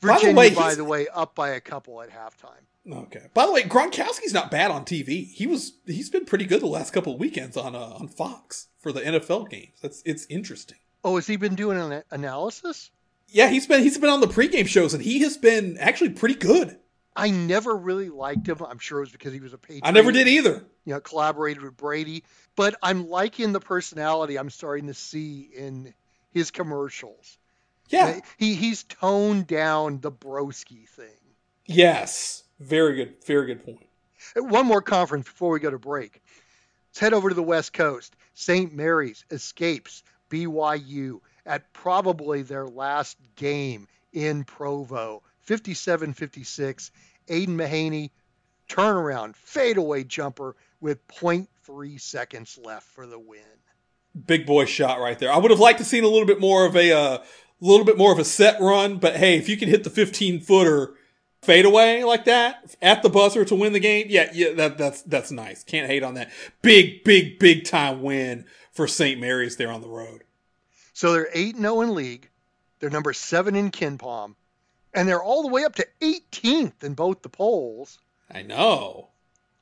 [0.00, 2.62] By the Virginia, way, by the way, up by a couple at halftime.
[2.90, 3.26] Okay.
[3.32, 5.30] By the way, Gronkowski's not bad on TV.
[5.30, 8.68] He was he's been pretty good the last couple of weekends on uh, on Fox
[8.80, 9.78] for the NFL games.
[9.80, 10.78] That's it's interesting.
[11.04, 12.90] Oh, has he been doing an analysis?
[13.28, 16.34] Yeah, he's been he's been on the pregame shows and he has been actually pretty
[16.34, 16.78] good.
[17.14, 18.58] I never really liked him.
[18.66, 19.82] I'm sure it was because he was a Patriot.
[19.84, 20.64] I never did either.
[20.84, 22.24] You know, collaborated with Brady,
[22.56, 25.94] but I'm liking the personality I'm starting to see in
[26.32, 27.38] his commercials.
[27.88, 28.20] Yeah.
[28.38, 31.06] He he's toned down the broski thing.
[31.66, 32.44] Yes.
[32.58, 33.24] Very good.
[33.24, 33.86] Very good point.
[34.36, 36.22] One more conference before we go to break.
[36.90, 38.16] Let's head over to the West Coast.
[38.34, 38.72] St.
[38.72, 45.22] Mary's escapes BYU at probably their last game in Provo.
[45.46, 46.90] 57-56.
[47.28, 48.10] Aidan Mahaney,
[48.68, 53.40] turnaround, fadeaway jumper with 0.3 seconds left for the win.
[54.26, 55.32] Big boy shot right there.
[55.32, 57.18] I would have liked to seen a little bit more of a uh,
[57.60, 60.40] little bit more of a set run, but hey, if you can hit the 15
[60.40, 60.94] footer
[61.40, 65.30] fadeaway like that at the buzzer to win the game, yeah, yeah, that, that's that's
[65.30, 65.64] nice.
[65.64, 66.30] Can't hate on that.
[66.60, 69.18] Big, big, big time win for St.
[69.18, 70.24] Mary's there on the road.
[70.92, 72.28] So they're 8 0 in league.
[72.80, 74.34] They're number 7 in KenPom.
[74.92, 77.98] And they're all the way up to 18th in both the polls.
[78.30, 79.11] I know.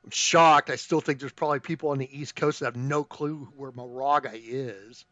[0.05, 0.71] I'm shocked.
[0.71, 3.73] I still think there's probably people on the East Coast that have no clue where
[3.73, 5.05] Moraga is.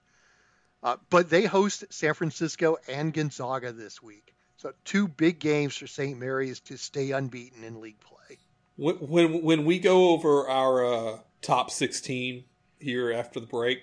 [0.82, 4.34] Uh, but they host San Francisco and Gonzaga this week.
[4.56, 6.18] So two big games for St.
[6.18, 8.38] Mary's to stay unbeaten in league play.
[8.76, 12.44] When when, when we go over our uh, top 16
[12.78, 13.80] here after the break,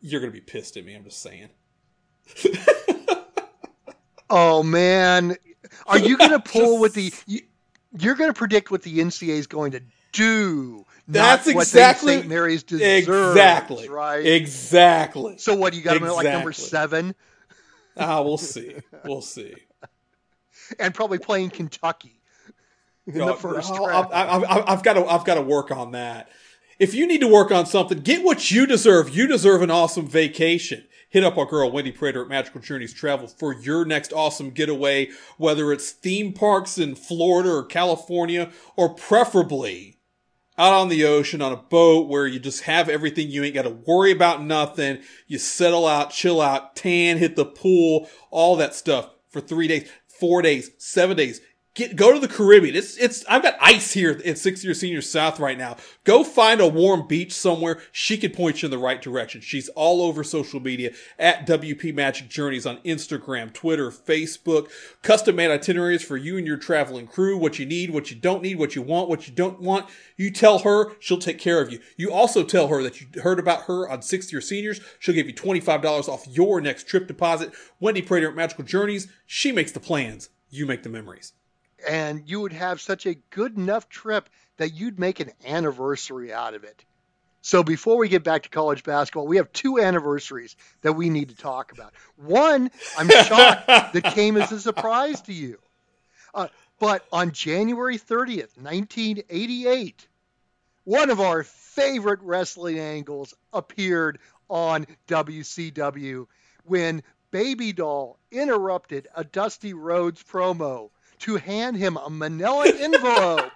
[0.00, 0.94] you're gonna be pissed at me.
[0.94, 1.48] I'm just saying.
[4.28, 5.36] Oh man,
[5.86, 7.40] are you going to pull what the you,
[7.98, 9.80] you're going to predict what the NCAA is going to
[10.16, 10.84] do?
[11.08, 12.28] That's what exactly St.
[12.28, 14.26] Mary's deserves, exactly right?
[14.26, 15.38] Exactly.
[15.38, 17.14] So what you got them at like number seven,
[17.96, 18.74] Ah, we'll see.
[19.04, 19.54] We'll see.
[20.78, 22.20] and probably playing Kentucky
[23.06, 24.12] in the first I'll- round.
[24.12, 26.28] I've, I've got to I've got to work on that.
[26.78, 29.16] If you need to work on something, get what you deserve.
[29.16, 30.84] You deserve an awesome vacation.
[31.08, 35.08] Hit up our girl Wendy Prater at Magical Journeys Travel for your next awesome getaway,
[35.38, 39.95] whether it's theme parks in Florida or California, or preferably
[40.58, 43.30] out on the ocean on a boat where you just have everything.
[43.30, 45.02] You ain't got to worry about nothing.
[45.26, 49.90] You settle out, chill out, tan, hit the pool, all that stuff for three days,
[50.08, 51.40] four days, seven days.
[51.76, 52.74] Get go to the Caribbean.
[52.74, 55.76] It's it's I've got ice here at Six Year Senior South right now.
[56.04, 57.82] Go find a warm beach somewhere.
[57.92, 59.42] She can point you in the right direction.
[59.42, 64.70] She's all over social media at WP Magic Journeys on Instagram, Twitter, Facebook.
[65.02, 67.36] Custom made itineraries for you and your traveling crew.
[67.36, 69.86] What you need, what you don't need, what you want, what you don't want.
[70.16, 71.80] You tell her, she'll take care of you.
[71.98, 74.80] You also tell her that you heard about her on Sixth Year Seniors.
[74.98, 77.52] She'll give you twenty five dollars off your next trip deposit.
[77.80, 79.08] Wendy Prater at Magical Journeys.
[79.26, 80.30] She makes the plans.
[80.48, 81.34] You make the memories
[81.86, 86.54] and you would have such a good enough trip that you'd make an anniversary out
[86.54, 86.84] of it.
[87.42, 91.28] So before we get back to college basketball, we have two anniversaries that we need
[91.28, 91.92] to talk about.
[92.16, 95.58] One, I'm shocked that came as a surprise to you.
[96.34, 96.48] Uh,
[96.80, 100.08] but on January 30th, 1988,
[100.84, 106.26] one of our favorite wrestling angles appeared on WCW
[106.64, 113.52] when Baby Doll interrupted a Dusty Rhodes promo to hand him a manila envelope.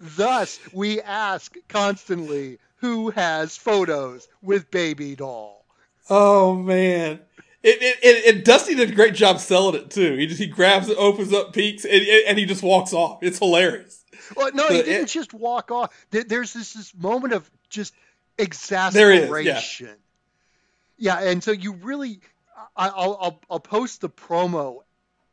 [0.00, 5.64] Thus, we ask constantly who has photos with Baby Doll.
[6.10, 7.20] Oh man.
[7.62, 10.16] It, it, it, and Dusty did a great job selling it too.
[10.16, 13.22] He just he grabs it, opens up, peeks, and, and he just walks off.
[13.22, 14.04] It's hilarious.
[14.36, 15.94] Well, no, he didn't it, just walk off.
[16.10, 17.94] There's this this moment of just
[18.38, 19.86] exasperation.
[19.86, 19.96] Is,
[20.98, 21.18] yeah.
[21.20, 22.20] yeah, and so you really
[22.76, 24.80] I, will I'll I'll post the promo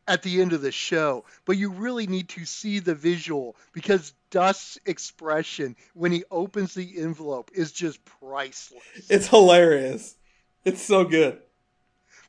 [0.07, 4.13] at the end of the show, but you really need to see the visual because
[4.29, 8.81] Dust's expression when he opens the envelope is just priceless.
[9.09, 10.15] It's hilarious.
[10.65, 11.39] It's so good.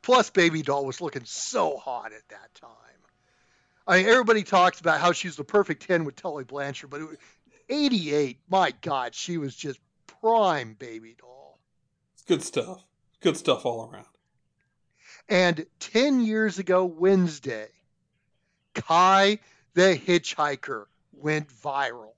[0.03, 2.71] Plus, Baby Doll was looking so hot at that time.
[3.87, 7.09] I mean, everybody talks about how she's the perfect 10 with Tully Blanchard, but it
[7.09, 7.17] was,
[7.69, 9.81] 88, my God, she was just
[10.21, 11.59] prime Baby Doll.
[12.15, 12.85] It's good stuff.
[13.21, 14.07] Good stuff all around.
[15.33, 17.69] And 10 years ago, Wednesday,
[18.75, 19.39] Kai
[19.73, 22.13] the Hitchhiker went viral.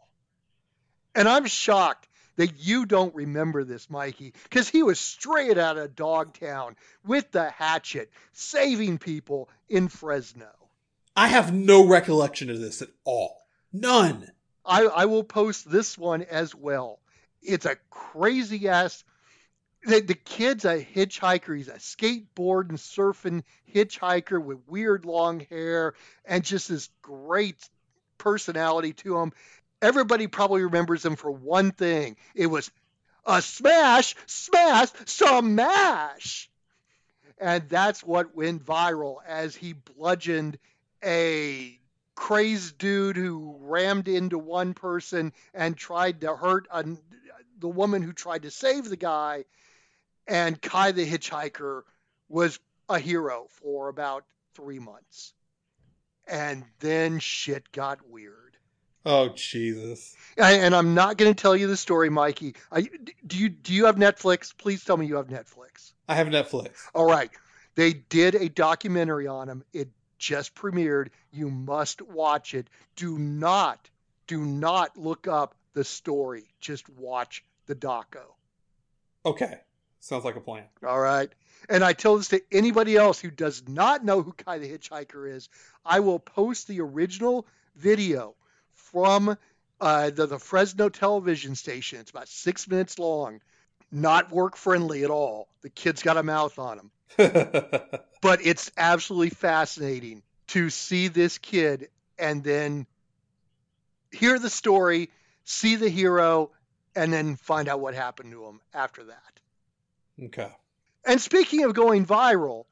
[1.14, 5.94] And I'm shocked that you don't remember this, Mikey, because he was straight out of
[5.94, 6.74] Dogtown
[7.06, 10.50] with the hatchet, saving people in Fresno.
[11.14, 13.46] I have no recollection of this at all.
[13.72, 14.28] None.
[14.66, 16.98] I, I will post this one as well.
[17.42, 19.04] It's a crazy ass
[19.84, 21.56] the, the kid's a hitchhiker.
[21.56, 23.42] He's a skateboard and surfing
[23.72, 25.94] hitchhiker with weird long hair
[26.24, 27.68] and just this great
[28.18, 29.32] personality to him.
[29.82, 32.16] Everybody probably remembers him for one thing.
[32.34, 32.70] It was
[33.26, 36.50] a smash, smash, smash.
[37.38, 40.58] And that's what went viral as he bludgeoned
[41.04, 41.78] a
[42.14, 46.84] crazed dude who rammed into one person and tried to hurt a,
[47.58, 49.44] the woman who tried to save the guy
[50.26, 51.82] and Kai the Hitchhiker
[52.28, 52.58] was
[52.88, 55.34] a hero for about three months.
[56.26, 58.56] And then shit got weird.
[59.06, 60.16] Oh Jesus!
[60.38, 62.54] And I'm not going to tell you the story, Mikey.
[62.72, 62.88] I,
[63.26, 64.56] do you do you have Netflix?
[64.56, 65.92] Please tell me you have Netflix.
[66.08, 66.70] I have Netflix.
[66.94, 67.30] All right.
[67.74, 69.64] They did a documentary on him.
[69.72, 71.08] It just premiered.
[71.32, 72.68] You must watch it.
[72.96, 73.90] Do not,
[74.26, 76.44] do not look up the story.
[76.60, 78.22] Just watch the doco.
[79.26, 79.60] Okay.
[80.04, 80.64] Sounds like a plan.
[80.86, 81.30] All right.
[81.66, 85.34] And I tell this to anybody else who does not know who Kai the Hitchhiker
[85.34, 85.48] is.
[85.82, 88.34] I will post the original video
[88.74, 89.38] from
[89.80, 92.00] uh, the, the Fresno television station.
[92.00, 93.40] It's about six minutes long.
[93.90, 95.48] Not work friendly at all.
[95.62, 96.90] The kid's got a mouth on him.
[97.16, 101.88] but it's absolutely fascinating to see this kid
[102.18, 102.86] and then
[104.12, 105.08] hear the story,
[105.44, 106.50] see the hero,
[106.94, 109.33] and then find out what happened to him after that.
[110.22, 110.50] Okay.
[111.06, 112.64] And speaking of going viral,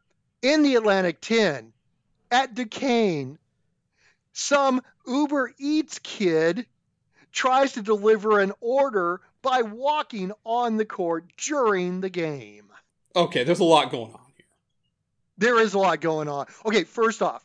[0.42, 1.72] in the Atlantic 10
[2.30, 3.38] at Duquesne,
[4.32, 6.66] some Uber Eats kid
[7.32, 12.66] tries to deliver an order by walking on the court during the game.
[13.14, 14.46] Okay, there's a lot going on here.
[15.38, 16.46] There is a lot going on.
[16.64, 17.44] Okay, first off,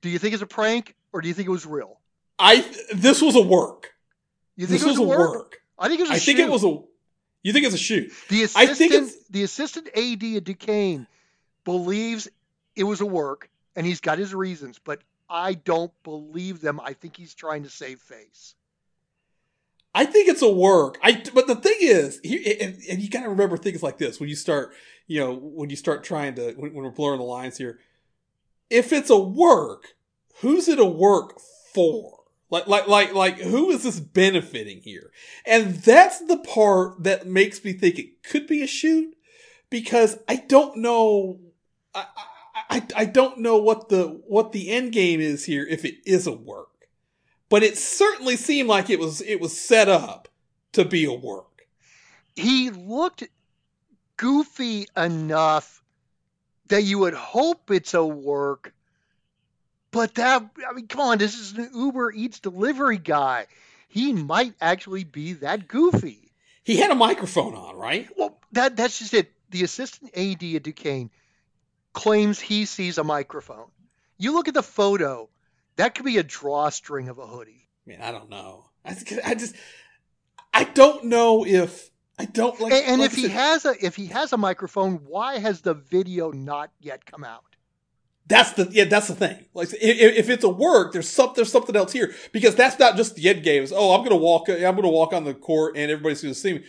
[0.00, 1.98] do you think it's a prank or do you think it was real?
[2.38, 3.92] I this was a work.
[4.56, 5.30] You think this it was, was a work?
[5.30, 5.62] work?
[5.78, 6.10] I think it was.
[6.12, 6.36] I shoot.
[6.36, 6.78] think it was a.
[7.42, 8.12] You think it's a shoot?
[8.28, 9.28] The assistant, I think it's...
[9.28, 11.06] the assistant AD at Duquesne
[11.64, 12.28] believes
[12.76, 16.80] it was a work, and he's got his reasons, but I don't believe them.
[16.80, 18.54] I think he's trying to save face.
[19.94, 20.98] I think it's a work.
[21.02, 24.28] I but the thing is, and, and you got to remember things like this when
[24.28, 24.72] you start,
[25.06, 27.78] you know, when you start trying to when, when we're blurring the lines here.
[28.70, 29.94] If it's a work,
[30.40, 31.40] who's it a work
[31.74, 32.17] for?
[32.50, 35.10] Like, like, like, like, who is this benefiting here?
[35.44, 39.14] And that's the part that makes me think it could be a shoot
[39.70, 41.40] because I don't know.
[41.94, 42.06] I,
[42.70, 46.26] I I don't know what the what the end game is here if it is
[46.26, 46.88] a work,
[47.48, 50.28] but it certainly seemed like it was it was set up
[50.72, 51.66] to be a work.
[52.34, 53.24] He looked
[54.16, 55.82] goofy enough
[56.68, 58.74] that you would hope it's a work,
[59.90, 63.46] but that I mean, come on, this is an Uber Eats delivery guy.
[63.88, 66.32] He might actually be that goofy.
[66.62, 68.08] He had a microphone on, right?
[68.16, 69.32] Well, that that's just it.
[69.50, 71.10] The assistant AD at Duquesne
[71.94, 73.70] claims he sees a microphone.
[74.18, 75.30] You look at the photo,
[75.76, 77.68] that could be a drawstring of a hoodie.
[77.86, 78.66] Man, I don't know.
[78.84, 79.54] I, I just
[80.52, 82.72] I don't know if I don't like.
[82.72, 86.30] And, and if he has a if he has a microphone, why has the video
[86.32, 87.44] not yet come out?
[88.28, 88.84] That's the yeah.
[88.84, 89.44] That's the thing.
[89.54, 92.96] Like if, if it's a work, there's some there's something else here because that's not
[92.96, 93.62] just the end game.
[93.62, 94.48] It's, oh, I'm gonna walk.
[94.48, 96.64] I'm gonna walk on the court and everybody's gonna see me.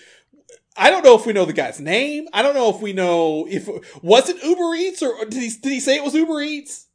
[0.77, 2.27] I don't know if we know the guy's name.
[2.31, 3.67] I don't know if we know if
[4.01, 6.87] was it Uber Eats or did he did he say it was Uber Eats?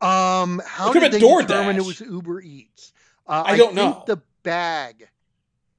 [0.00, 1.48] Um, how did they DoorDash.
[1.48, 2.92] determine it was Uber Eats?
[3.26, 4.04] Uh, I don't think know.
[4.06, 5.08] The bag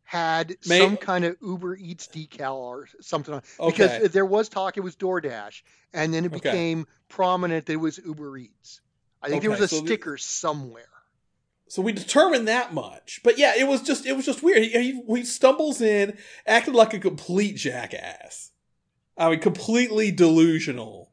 [0.07, 3.71] had May- some kind of Uber Eats decal or something on Okay.
[3.71, 6.39] because there was talk it was DoorDash, and then it Okay.
[6.49, 8.79] became prominent that it was Uber Eats.
[9.21, 10.85] I think there was a so sticker somewhere.
[11.67, 13.19] So we determined that much.
[13.21, 14.63] But yeah, it was just it was just weird.
[14.63, 18.51] He, he, he stumbles in, acted like a complete jackass.
[19.17, 21.11] I mean, completely delusional,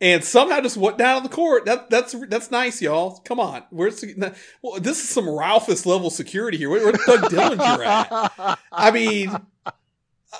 [0.00, 1.64] and somehow just went down the court.
[1.64, 3.18] That that's that's nice, y'all.
[3.24, 4.04] Come on, where's
[4.62, 6.68] well, this is some Ralphus level security here.
[6.68, 8.58] Where, where's Doug Dillinger at?
[8.72, 9.70] I mean, uh,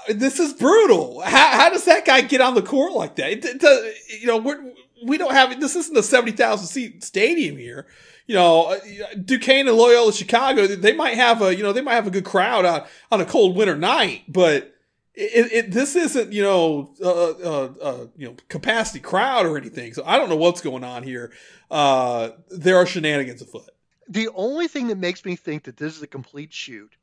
[0.08, 1.20] this is brutal.
[1.20, 3.30] How, how does that guy get on the court like that?
[3.30, 4.72] It, it does, you know, we're,
[5.06, 5.74] we don't have this.
[5.74, 7.86] Isn't a seventy thousand seat stadium here.
[8.26, 8.78] You know, uh,
[9.24, 10.66] Duquesne and Loyola Chicago.
[10.66, 13.24] They might have a you know they might have a good crowd on on a
[13.24, 14.75] cold winter night, but
[15.16, 19.94] it, it this isn't you know uh, uh, uh, you know capacity crowd or anything.
[19.94, 21.32] So I don't know what's going on here.
[21.70, 23.70] Uh, there are shenanigans afoot.
[24.08, 26.94] The only thing that makes me think that this is a complete shoot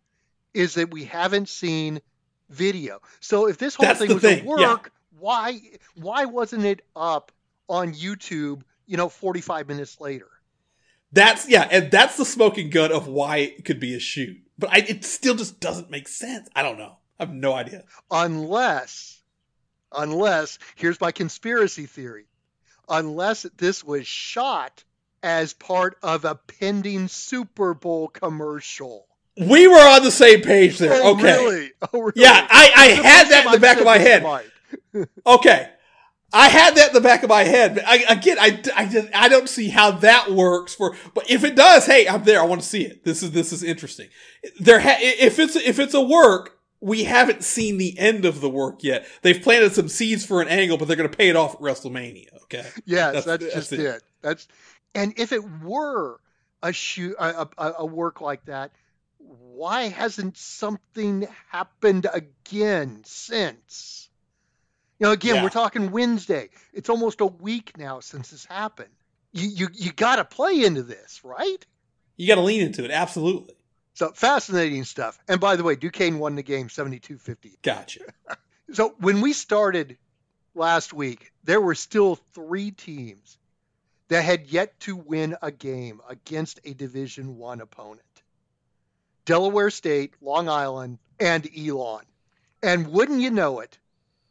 [0.53, 2.01] is that we haven't seen
[2.49, 3.01] video.
[3.19, 5.59] So if this whole That's thing was thing, a work, why
[5.95, 7.31] why wasn't it up
[7.67, 8.61] on YouTube?
[8.85, 10.27] You know, 45 minutes later.
[11.11, 14.37] That's yeah, and that's the smoking gun of why it could be a shoot.
[14.59, 16.47] But I, it still just doesn't make sense.
[16.55, 16.97] I don't know.
[17.23, 17.83] I have no idea.
[18.11, 19.21] unless
[19.95, 22.25] unless here's my conspiracy theory
[22.89, 24.83] unless this was shot
[25.21, 29.07] as part of a pending super bowl commercial
[29.37, 30.91] We were on the same page there.
[30.93, 31.23] oh okay.
[31.23, 34.23] really oh really Yeah, I, I had that in the back of my head.
[35.25, 35.69] Okay.
[36.35, 37.75] I had that in the back of my head.
[37.75, 41.43] But I, again, I, I, just, I don't see how that works for, but if
[41.43, 42.41] it does, hey, I'm there.
[42.41, 43.03] I want to see it.
[43.05, 44.09] This is, this is interesting.
[44.59, 48.49] There, ha, if it's, if it's a work, we haven't seen the end of the
[48.49, 49.07] work yet.
[49.21, 51.61] They've planted some seeds for an angle, but they're going to pay it off at
[51.61, 52.33] WrestleMania.
[52.43, 52.65] Okay.
[52.85, 53.79] yes That's- that's, that's just it.
[53.79, 54.03] it.
[54.21, 54.47] that's
[54.93, 56.19] and if it were
[56.61, 58.71] a shoot a, a, a work like that
[59.17, 64.09] why hasn't something happened again since
[64.99, 65.43] you know again Yeah.
[65.43, 68.89] we're talking wednesday it's almost a week now since this happened
[69.31, 71.65] you you, you got to play into this right
[72.17, 72.91] You got to lean into it.
[72.91, 73.55] Absolutely.
[73.93, 78.01] So fascinating stuff and by the way duquesne won the game 72-50 Gotcha.
[78.73, 79.97] so when we started
[80.55, 83.37] last week, there were still three teams
[84.09, 88.23] that had yet to win a game against a Division One opponent:
[89.25, 92.05] Delaware State, Long Island, and Elon.
[92.61, 93.77] And wouldn't you know it,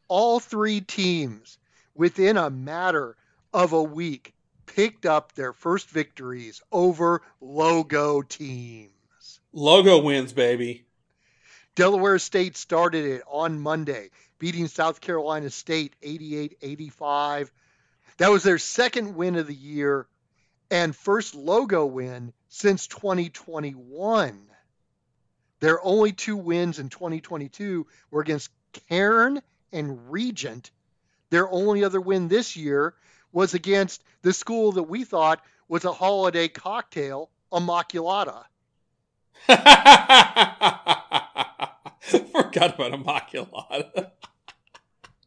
[0.09, 1.59] all three teams
[1.95, 3.17] within a matter
[3.53, 4.35] of a week
[4.65, 8.91] picked up their first victories over logo teams.
[9.53, 10.87] Logo wins, baby.
[11.75, 17.53] Delaware State started it on Monday, beating South Carolina State 88 85.
[18.17, 20.07] That was their second win of the year
[20.71, 24.43] and first logo win since 2021.
[25.61, 28.51] Their only two wins in 2022 were against
[28.89, 30.71] Cairn and Regent.
[31.29, 32.95] Their only other win this year
[33.33, 38.45] was against the school that we thought was a holiday cocktail, Immaculata.
[39.47, 39.61] Forgot
[42.75, 44.11] about Immaculata.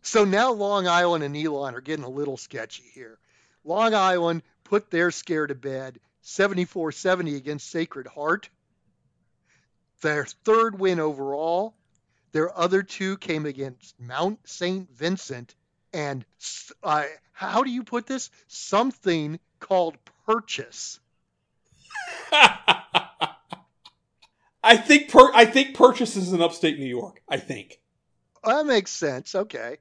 [0.01, 3.17] So now Long Island and Elon are getting a little sketchy here.
[3.63, 8.49] Long Island put their scare to bed 74 70 against Sacred Heart.
[10.01, 11.73] Their third win overall.
[12.33, 14.87] Their other two came against Mount St.
[14.91, 15.55] Vincent
[15.91, 16.23] and
[16.83, 18.29] uh, how do you put this?
[18.47, 20.99] Something called Purchase.
[24.65, 27.21] I think per- I think Purchase is in upstate New York.
[27.29, 27.79] I think.
[28.43, 29.35] Oh, that makes sense.
[29.35, 29.77] Okay.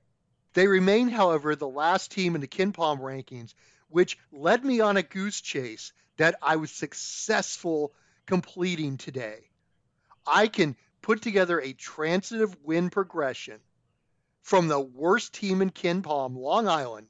[0.53, 3.55] They remain, however, the last team in the KenPom rankings
[3.95, 7.93] which led me on a goose chase that I was successful
[8.27, 9.49] completing today.
[10.27, 13.61] I can put together a transitive win progression
[14.43, 17.07] from the worst team in KenPom, Long Island,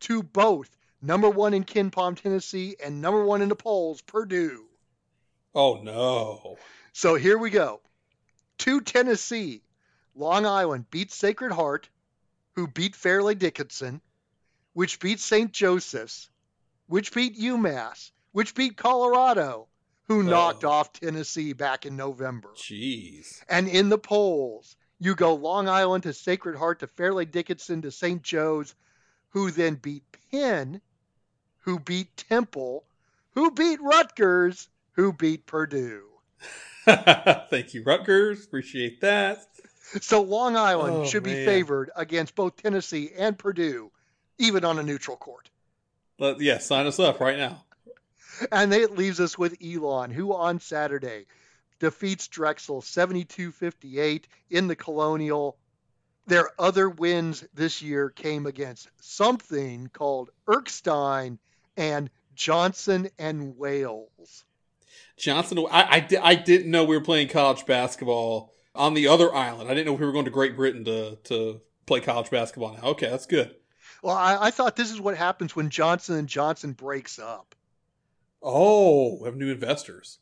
[0.00, 4.64] to both number one in KenPom, Tennessee, and number one in the polls, Purdue.
[5.54, 6.56] Oh no.
[6.92, 7.80] So here we go.
[8.58, 9.62] To Tennessee,
[10.14, 11.88] Long Island beat Sacred Heart,
[12.54, 14.02] who beat Fairleigh Dickinson,
[14.74, 15.50] which beat St.
[15.52, 16.28] Joseph's,
[16.86, 19.68] which beat UMass, which beat Colorado,
[20.04, 20.22] who oh.
[20.22, 20.70] knocked Oh.
[20.70, 22.50] off Tennessee back in November.
[22.54, 23.42] Jeez.
[23.48, 27.90] And in the polls, you go Long Island to Sacred Heart to Fairleigh Dickinson to
[27.90, 28.22] St.
[28.22, 28.74] Joe's,
[29.30, 30.82] who then beat Penn,
[31.60, 32.84] who beat Temple,
[33.30, 36.04] who beat Rutgers, who beat Purdue.
[37.50, 38.44] Thank you, Rutgers.
[38.44, 39.46] Appreciate that.
[40.00, 41.44] So Long Island Oh, should be man.
[41.44, 43.90] favored against both Tennessee and Purdue,
[44.38, 45.50] even on a neutral court.
[46.18, 47.64] Let, yeah, sign us up right now.
[48.50, 51.26] And it leaves us with Elon, who on Saturday
[51.78, 55.56] defeats Drexel 72 58 in the Colonial.
[56.26, 61.38] Their other wins this year came against something called Erkstein
[61.76, 64.44] and Johnson and Wales.
[65.16, 69.34] Johnson, I, I, di- I didn't know we were playing college basketball on the other
[69.34, 69.70] island.
[69.70, 72.90] I didn't know we were going to Great Britain to, to play college basketball now.
[72.90, 73.54] Okay, that's good.
[74.02, 77.54] Well, I, I thought this is what happens when Johnson and Johnson breaks up.
[78.42, 80.18] Oh, we have new investors.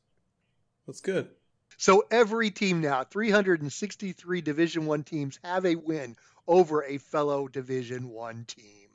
[0.87, 1.31] That's good.
[1.79, 6.17] So every team now, 363 Division One teams have a win
[6.47, 8.89] over a fellow Division One team.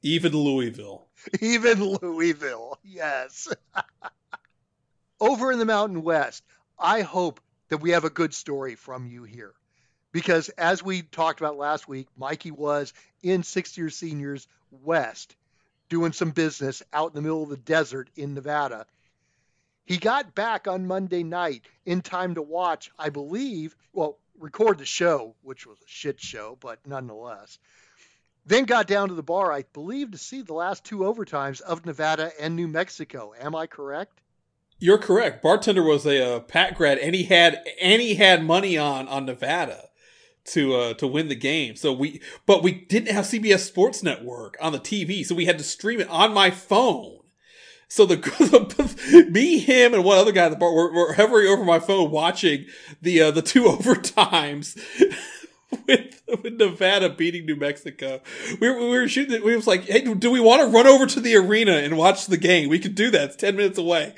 [0.00, 1.08] Even Louisville.
[1.40, 3.48] Even Louisville, yes.
[5.22, 6.42] Over in the Mountain West,
[6.76, 9.52] I hope that we have a good story from you here.
[10.10, 12.92] Because as we talked about last week, Mikey was
[13.22, 15.36] in sixth year seniors west
[15.88, 18.84] doing some business out in the middle of the desert in Nevada.
[19.84, 24.84] He got back on Monday night in time to watch, I believe, well, record the
[24.84, 27.60] show, which was a shit show, but nonetheless.
[28.44, 31.86] Then got down to the bar, I believe, to see the last two overtimes of
[31.86, 33.34] Nevada and New Mexico.
[33.40, 34.20] Am I correct?
[34.82, 35.44] You're correct.
[35.44, 39.26] Bartender was a uh, Pat grad, and he had and he had money on on
[39.26, 39.90] Nevada
[40.46, 41.76] to uh, to win the game.
[41.76, 45.58] So we, but we didn't have CBS Sports Network on the TV, so we had
[45.58, 47.20] to stream it on my phone.
[47.86, 51.62] So the me, him, and one other guy at the bar were, were hovering over
[51.62, 52.66] my phone watching
[53.00, 54.76] the uh, the two overtimes.
[55.86, 58.20] With, with Nevada beating New Mexico,
[58.60, 59.42] we were, we were shooting.
[59.42, 62.26] We was like, "Hey, do we want to run over to the arena and watch
[62.26, 62.68] the game?
[62.68, 63.30] We could do that.
[63.30, 64.14] It's ten minutes away."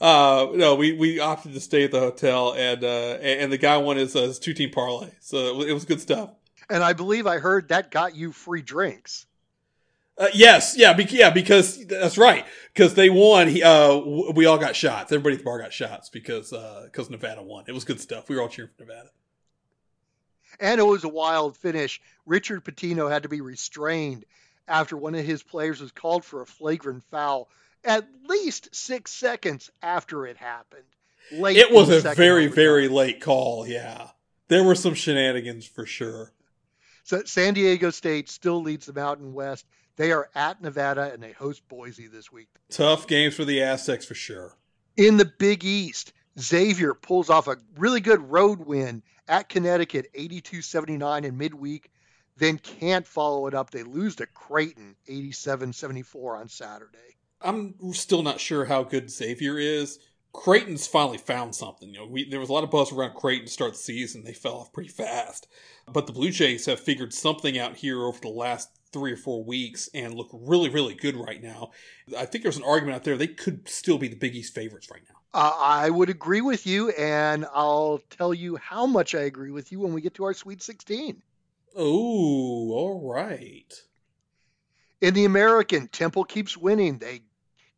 [0.00, 3.76] Uh, no, we, we opted to stay at the hotel, and uh, and the guy
[3.76, 6.30] won his, uh, his two team parlay, so it was, good stuff.
[6.68, 9.26] And I believe I heard that got you free drinks.
[10.18, 12.44] Uh, yes, yeah, be- yeah, because that's right.
[12.74, 15.12] Because they won, he, uh, w- we all got shots.
[15.12, 16.52] Everybody at the bar got shots because
[16.84, 17.64] because Nevada won.
[17.68, 18.28] It was good stuff.
[18.28, 19.10] We were all cheering for Nevada.
[20.62, 22.00] And it was a wild finish.
[22.24, 24.24] Richard Pitino had to be restrained
[24.68, 27.48] after one of his players was called for a flagrant foul
[27.84, 30.84] at least six seconds after it happened.
[31.32, 32.54] Late It was a very overtime.
[32.54, 33.66] very late call.
[33.66, 34.08] Yeah,
[34.48, 36.32] there were some shenanigans for sure.
[37.04, 39.66] So San Diego State still leads the Mountain West.
[39.96, 42.48] They are at Nevada and they host Boise this week.
[42.70, 44.56] Tough games for the Aztecs for sure.
[44.96, 51.24] In the Big East, Xavier pulls off a really good road win at Connecticut, 82-79
[51.24, 51.90] in midweek,
[52.36, 53.70] then can't follow it up.
[53.70, 56.98] They lose to Creighton, 87-74 on Saturday.
[57.40, 59.98] I'm still not sure how good Xavier is.
[60.32, 61.90] Creighton's finally found something.
[61.90, 64.24] You know, we, there was a lot of buzz around Creighton to start the season.
[64.24, 65.46] They fell off pretty fast,
[65.86, 69.44] but the Blue Jays have figured something out here over the last three or four
[69.44, 71.70] weeks and look really, really good right now.
[72.16, 74.88] I think there's an argument out there they could still be the Big East favorites
[74.90, 75.21] right now.
[75.34, 79.72] Uh, I would agree with you, and I'll tell you how much I agree with
[79.72, 81.22] you when we get to our Sweet 16.
[81.74, 83.72] Oh, all right.
[85.00, 86.98] In the American, Temple keeps winning.
[86.98, 87.22] They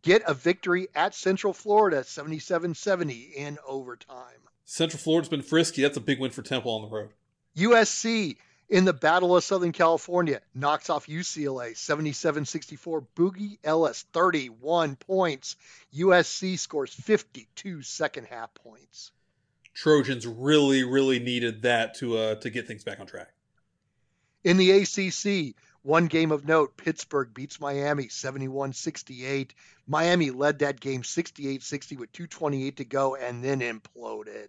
[0.03, 4.19] get a victory at Central Florida, 77-70 in overtime.
[4.65, 5.83] Central Florida's been frisky.
[5.83, 7.11] That's a big win for Temple on the road.
[7.57, 8.37] USC
[8.69, 13.07] in the Battle of Southern California knocks off UCLA 77-64.
[13.17, 15.57] Boogie Ellis 31 points.
[15.95, 19.13] USC scores 52 second half points.
[19.75, 23.33] Trojans really, really needed that to uh, to get things back on track.
[24.45, 29.51] In the ACC, one game of note, Pittsburgh beats Miami 71-68.
[29.87, 34.49] Miami led that game 68-60 with 228 to go and then imploded.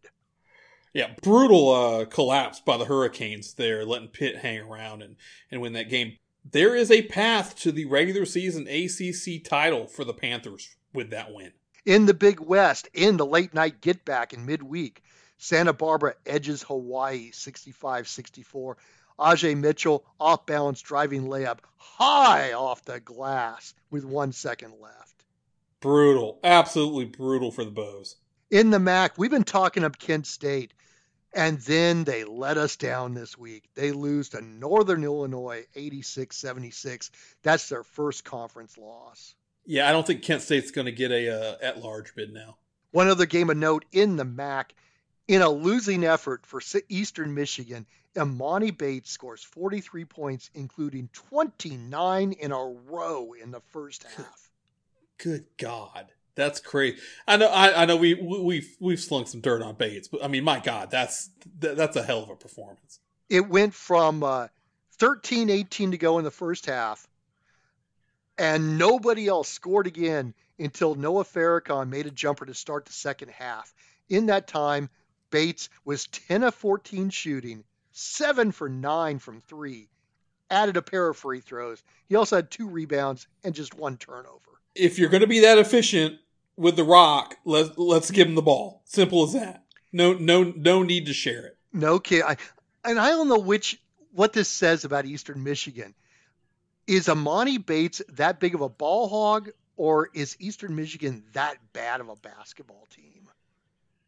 [0.96, 5.18] Yeah, brutal uh, collapse by the Hurricanes there, letting Pitt hang around and,
[5.52, 6.14] and win that game.
[6.50, 11.34] there is a path to the regular season ACC title for the Panthers with that
[11.34, 11.52] win.
[11.86, 15.04] In the Big West, in the late night get back in midweek,
[15.38, 18.78] Santa Barbara edges Hawaii 65 64.
[19.20, 25.26] Ajay Mitchell off balance driving layup high off the glass with one second left.
[25.82, 26.40] Brutal.
[26.42, 28.16] Absolutely brutal for the Bows.
[28.50, 30.74] In the MAC, we've been talking up Kent State,
[31.36, 33.66] and then they let us down this week.
[33.76, 37.12] They lose to Northern Illinois 86 76.
[37.44, 39.36] That's their first conference loss.
[39.66, 42.58] Yeah, I don't think Kent State's going to get a uh, at large bid now.
[42.92, 44.74] One other game of note in the MAC,
[45.28, 52.52] in a losing effort for Eastern Michigan, Emoni Bates scores 43 points, including 29 in
[52.54, 54.50] a row in the first half.
[55.18, 56.06] Good God,
[56.36, 56.98] that's crazy.
[57.28, 60.28] I know, I, I know, we we've we've slung some dirt on Bates, but I
[60.28, 61.30] mean, my God, that's
[61.60, 63.00] that's a hell of a performance.
[63.30, 64.48] It went from uh,
[64.98, 67.08] 13 18 to go in the first half,
[68.38, 73.30] and nobody else scored again until Noah Farrakhan made a jumper to start the second
[73.30, 73.74] half.
[74.10, 74.90] In that time,
[75.32, 79.90] Bates was 10 of 14 shooting, 7 for 9 from 3,
[80.50, 81.84] added a pair of free throws.
[82.08, 84.40] He also had two rebounds and just one turnover.
[84.76, 86.20] If you're going to be that efficient
[86.58, 88.82] with the rock, let's let's give him the ball.
[88.86, 89.64] Simple as that.
[89.92, 91.58] No no no need to share it.
[91.74, 92.24] No kid.
[92.24, 92.38] I,
[92.84, 93.82] and I don't know which
[94.12, 95.94] what this says about Eastern Michigan.
[96.88, 102.00] Is Emoni Bates that big of a ball hog, or is Eastern Michigan that bad
[102.00, 103.30] of a basketball team?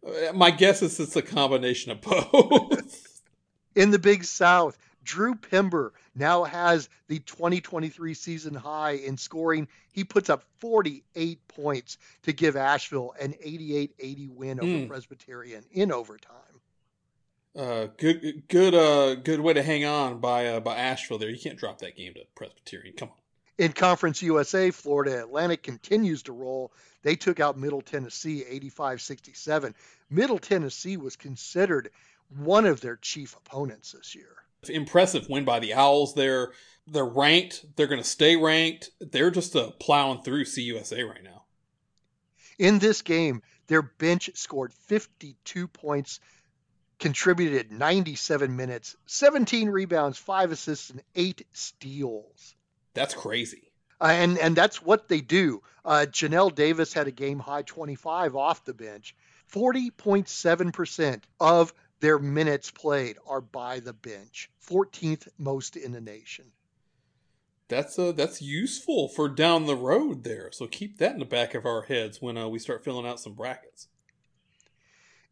[0.05, 3.21] Uh, my guess is it's a combination of both.
[3.75, 4.77] In the Big South,
[5.07, 9.69] Drew Pember now has the 2023 season high in scoring.
[9.93, 14.87] He puts up 48 points to give Asheville an 88-80 win over mm.
[14.89, 16.33] Presbyterian in overtime.
[17.57, 21.17] Uh, good, good, uh, good way to hang on by uh, by Asheville.
[21.17, 22.95] There, you can't drop that game to Presbyterian.
[22.95, 23.15] Come on.
[23.57, 26.71] In Conference USA, Florida Atlantic continues to roll.
[27.01, 29.73] They took out Middle Tennessee 85 67.
[30.09, 31.89] Middle Tennessee was considered
[32.37, 34.35] one of their chief opponents this year.
[34.67, 36.13] Impressive win by the Owls.
[36.13, 36.51] They're
[36.87, 37.65] they're ranked.
[37.75, 38.91] They're going to stay ranked.
[38.99, 41.43] They're just uh, plowing through CUSA right now.
[42.57, 46.19] In this game, their bench scored 52 points,
[46.97, 52.55] contributed 97 minutes, 17 rebounds, five assists, and eight steals.
[52.93, 53.71] That's crazy.
[53.99, 55.61] Uh, and and that's what they do.
[55.83, 59.15] Uh, Johnell Davis had a game high 25 off the bench.
[59.53, 66.45] 40.7% of their minutes played are by the bench, 14th most in the nation.
[67.69, 70.49] That's uh, that's useful for down the road there.
[70.51, 73.19] So keep that in the back of our heads when uh, we start filling out
[73.19, 73.87] some brackets.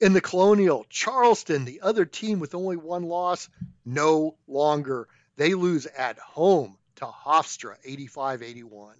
[0.01, 3.49] In the Colonial, Charleston, the other team with only one loss,
[3.85, 5.07] no longer.
[5.37, 8.93] They lose at home to Hofstra, 85-81.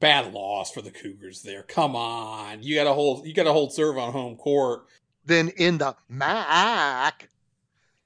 [0.00, 1.62] Bad loss for the Cougars there.
[1.62, 4.86] Come on, you got to hold you got to hold serve on home court
[5.26, 7.28] then in the MAC,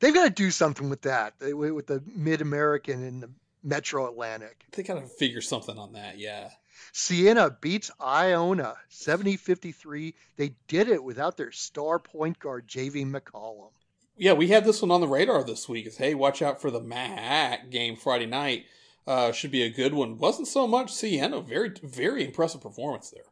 [0.01, 3.31] they've got to do something with that with the Mid American and the
[3.63, 4.65] Metro Atlantic.
[4.73, 6.51] They got to figure something on that, yeah.
[6.93, 10.15] Siena beats Iona 70 53.
[10.37, 13.71] They did it without their star point guard, JV McCollum.
[14.17, 15.87] Yeah, we had this one on the radar this week.
[15.87, 18.67] Is hey, watch out for the MAC game Friday night.
[19.07, 20.19] Uh, should be a good one.
[20.19, 21.41] Wasn't so much Siena.
[21.41, 23.25] Very, very impressive performance there.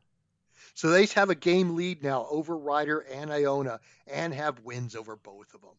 [0.79, 5.17] So they have a game lead now over Rider and Iona and have wins over
[5.17, 5.75] both of them.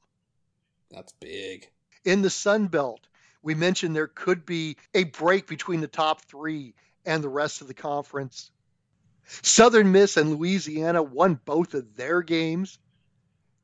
[0.92, 1.70] That's big.
[2.04, 3.00] In the Sun Belt,
[3.42, 6.74] we mentioned there could be a break between the top three
[7.06, 8.52] and the rest of the conference.
[9.42, 12.78] Southern Miss and Louisiana won both of their games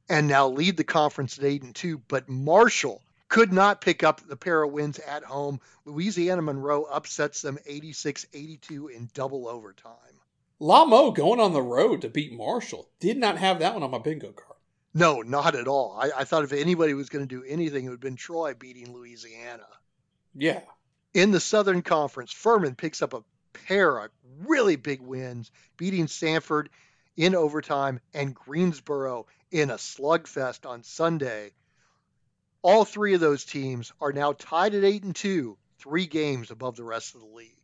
[0.07, 4.25] and now lead the conference at 8 and 2, but Marshall could not pick up
[4.25, 5.59] the pair of wins at home.
[5.83, 10.21] Louisiana Monroe upsets them 86 82 in double overtime.
[10.59, 12.89] Lamo going on the road to beat Marshall.
[13.01, 14.57] Did not have that one on my bingo card.
[14.93, 15.97] No, not at all.
[15.99, 18.53] I, I thought if anybody was going to do anything, it would have been Troy
[18.53, 19.67] beating Louisiana.
[20.33, 20.61] Yeah.
[21.13, 24.11] In the Southern Conference, Furman picks up a pair of
[24.45, 26.67] really big wins, beating Samford
[27.17, 31.51] in overtime and Greensboro in a slugfest on Sunday.
[32.61, 36.77] All three of those teams are now tied at 8 and 2, three games above
[36.77, 37.54] the rest of the league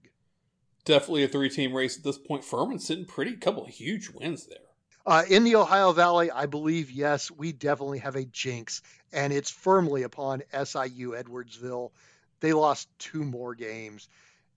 [0.85, 2.43] definitely a three team race at this point.
[2.43, 4.57] Furman's sitting pretty, couple of huge wins there.
[5.05, 9.49] Uh, in the Ohio Valley, I believe, yes, we definitely have a jinx, and it's
[9.49, 11.91] firmly upon SIU Edwardsville.
[12.39, 14.09] They lost two more games,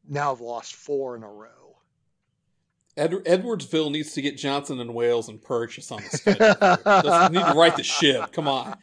[0.07, 1.49] now have lost four in a row.
[2.97, 7.31] Ed- Edwardsville needs to get Johnson and Wales and Purchase on the schedule.
[7.33, 8.33] need to right the ship.
[8.33, 8.77] Come on.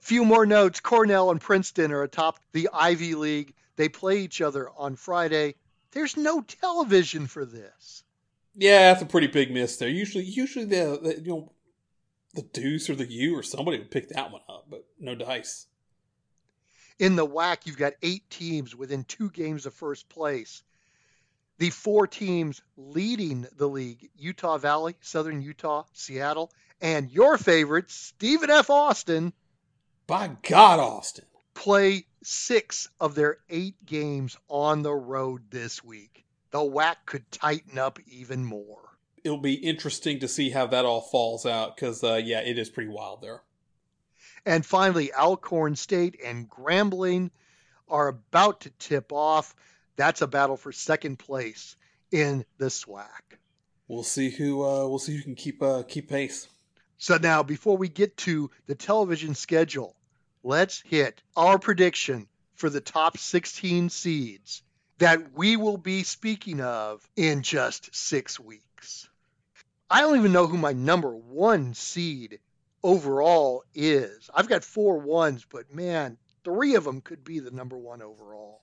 [0.00, 0.80] Few more notes.
[0.80, 3.54] Cornell and Princeton are atop the Ivy League.
[3.76, 5.54] They play each other on Friday.
[5.92, 8.04] There's no television for this.
[8.54, 9.88] Yeah, that's a pretty big miss there.
[9.88, 11.52] Usually, usually the, the you know
[12.34, 15.66] the Deuce or the U or somebody would pick that one up, but no dice.
[16.98, 20.62] In the WAC, you've got eight teams within two games of first place.
[21.58, 28.50] The four teams leading the league Utah Valley, Southern Utah, Seattle, and your favorite, Stephen
[28.50, 28.70] F.
[28.70, 29.32] Austin,
[30.06, 31.24] By God, Austin.
[31.58, 36.24] Play six of their eight games on the road this week.
[36.52, 38.78] The WAC could tighten up even more.
[39.24, 42.70] It'll be interesting to see how that all falls out because, uh, yeah, it is
[42.70, 43.42] pretty wild there.
[44.46, 47.30] And finally, Alcorn State and Grambling
[47.88, 49.56] are about to tip off.
[49.96, 51.74] That's a battle for second place
[52.12, 53.08] in the SWAC.
[53.88, 56.46] We'll see who uh, we'll see who can keep uh, keep pace.
[56.98, 59.96] So now, before we get to the television schedule,
[60.48, 64.62] let's hit our prediction for the top 16 seeds
[64.96, 69.10] that we will be speaking of in just six weeks.
[69.90, 72.38] I don't even know who my number one seed
[72.82, 74.30] overall is.
[74.34, 78.62] I've got four ones, but man, three of them could be the number one overall.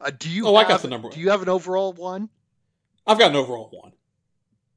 [0.00, 0.46] Uh, do you?
[0.46, 2.28] Oh, I got the number Do you have an overall one?
[3.08, 3.92] I've got an overall one,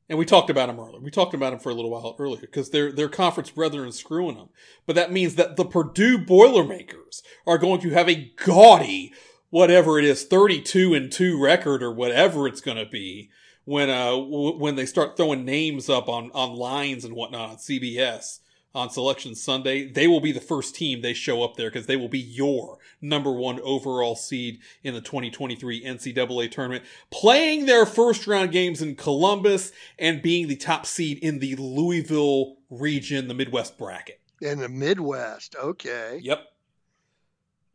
[0.09, 0.99] and we talked about him earlier.
[0.99, 4.35] We talked about him for a little while earlier because their their conference brethren screwing
[4.35, 4.49] them.
[4.85, 9.13] But that means that the Purdue Boilermakers are going to have a gaudy,
[9.49, 13.29] whatever it is, thirty two and two record or whatever it's going to be
[13.65, 17.55] when uh w- when they start throwing names up on on lines and whatnot on
[17.57, 18.39] CBS
[18.78, 21.95] on Selection Sunday, they will be the first team they show up there because they
[21.95, 28.28] will be your number one overall seed in the 2023 NCAA tournament, playing their first
[28.28, 33.78] round games in Columbus and being the top seed in the Louisville region, the Midwest
[33.78, 34.21] bracket.
[34.41, 36.19] In the Midwest, okay.
[36.21, 36.45] Yep.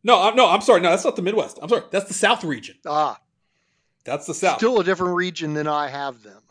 [0.05, 0.81] No, I'm no, I'm sorry.
[0.81, 1.59] No, that's not the Midwest.
[1.61, 1.83] I'm sorry.
[1.91, 2.75] That's the South region.
[2.85, 3.19] Ah,
[4.05, 4.57] That's the South.
[4.57, 6.41] still a different region than I have them.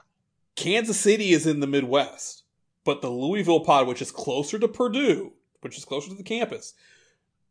[0.56, 2.41] Kansas City is in the Midwest,
[2.84, 6.74] but the Louisville pod, which is closer to Purdue, which is closer to the campus,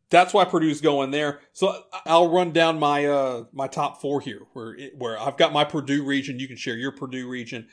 [0.09, 1.39] that's why Purdue's going there.
[1.53, 5.53] So I'll run down my uh my top four here, where it, where I've got
[5.53, 6.39] my Purdue region.
[6.39, 7.67] You can share your Purdue region.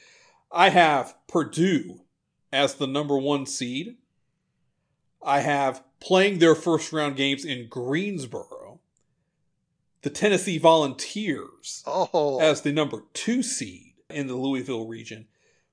[0.51, 2.03] I have Purdue
[2.53, 3.97] as the number one seed.
[5.23, 8.81] I have playing their first round games in Greensboro.
[10.03, 15.27] The Tennessee Volunteers Oh, as the number two seed in the Louisville region.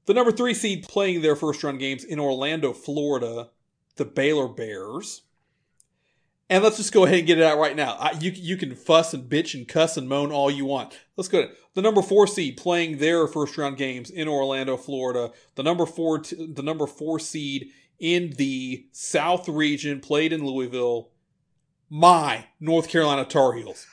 [0.05, 3.49] The number three seed playing their first round games in Orlando, Florida,
[3.95, 5.23] the Baylor Bears.
[6.47, 7.95] And let's just go ahead and get it out right now.
[7.99, 10.95] I, you you can fuss and bitch and cuss and moan all you want.
[11.17, 11.49] Let's go.
[11.73, 15.31] The number four seed playing their first round games in Orlando, Florida.
[15.55, 21.09] The number four t- the number four seed in the South region played in Louisville.
[21.89, 23.87] My North Carolina Tar Heels.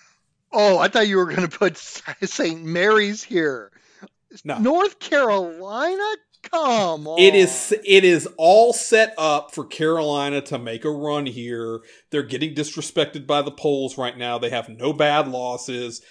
[0.52, 1.76] oh, I thought you were going to put
[2.22, 2.62] St.
[2.62, 3.72] Mary's here.
[4.44, 4.58] No.
[4.58, 6.16] North Carolina?
[6.42, 7.18] Come on.
[7.20, 11.80] It is it is all set up for Carolina to make a run here.
[12.10, 14.38] They're getting disrespected by the polls right now.
[14.38, 16.02] They have no bad losses.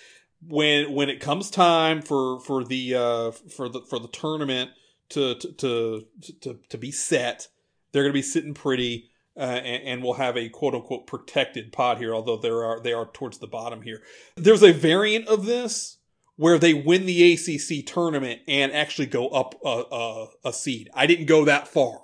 [0.48, 4.72] When when it comes time for for the uh, for the for the tournament
[5.10, 6.08] to to to
[6.42, 7.48] to, to be set,
[7.92, 9.08] they're going to be sitting pretty.
[9.38, 12.92] Uh, and, and we'll have a quote unquote protected pod here, although there are they
[12.92, 14.02] are towards the bottom here.
[14.36, 16.00] There's a variant of this
[16.42, 20.90] where they win the ACC tournament and actually go up a, a, a seed.
[20.92, 22.02] I didn't go that far,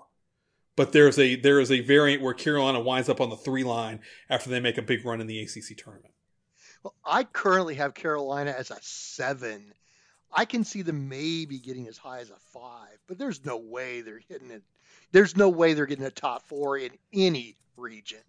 [0.75, 3.99] but there's a there is a variant where Carolina winds up on the three line
[4.29, 6.13] after they make a big run in the ACC tournament.
[6.83, 9.73] Well, I currently have Carolina as a seven.
[10.31, 14.01] I can see them maybe getting as high as a five, but there's no way
[14.01, 14.61] they're hitting it.
[15.13, 18.19] There's no way they're getting a top four in any region.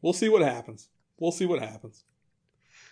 [0.00, 0.88] We'll see what happens.
[1.18, 2.02] We'll see what happens.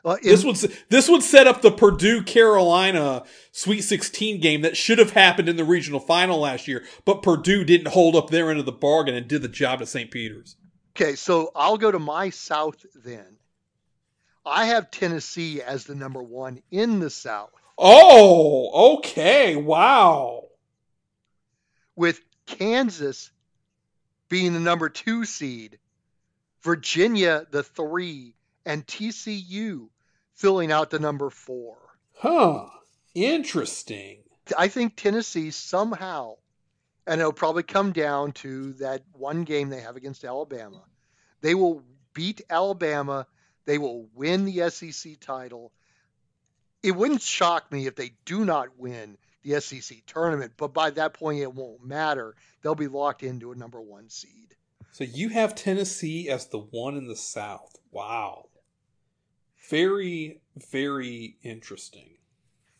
[0.03, 0.57] Well, in- This would
[0.89, 5.57] this would set up the Purdue Carolina Sweet 16 game that should have happened in
[5.57, 9.15] the regional final last year, but Purdue didn't hold up their end of the bargain
[9.15, 10.11] and did the job to St.
[10.11, 10.57] Peter's.
[10.97, 13.39] okay, so I'll go to my South then.
[14.45, 19.55] I have Tennessee as the number one in the South, Oh, okay.
[19.55, 20.49] Wow.
[21.95, 23.31] with Kansas
[24.29, 25.79] being the number two seed,
[26.63, 28.35] Virginia the three,
[28.65, 29.89] and TCU
[30.35, 31.77] filling out the number four.
[32.15, 32.67] Huh.
[33.15, 34.19] Interesting.
[34.57, 36.37] I think Tennessee somehow,
[37.07, 40.83] and it'll probably come down to that one game they have against Alabama.
[41.41, 41.83] They will
[42.15, 43.27] beat Alabama.
[43.65, 45.73] They will win the SEC title.
[46.83, 51.15] It wouldn't shock me if they do not win the SEC tournament, but by that
[51.15, 52.35] point it won't matter.
[52.63, 54.55] They'll be locked into a number one seed.
[54.93, 57.77] So you have Tennessee as the one in the South.
[57.91, 58.47] Wow.
[59.73, 62.11] Very, very interesting.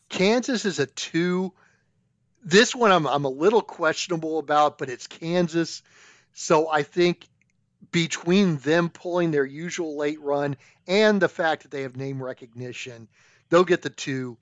[0.09, 1.51] Kansas is a two.
[2.45, 5.81] This one I'm I'm a little questionable about, but it's Kansas,
[6.33, 7.27] so I think
[7.91, 10.55] between them pulling their usual late run
[10.87, 13.07] and the fact that they have name recognition,
[13.49, 14.37] they'll get the two.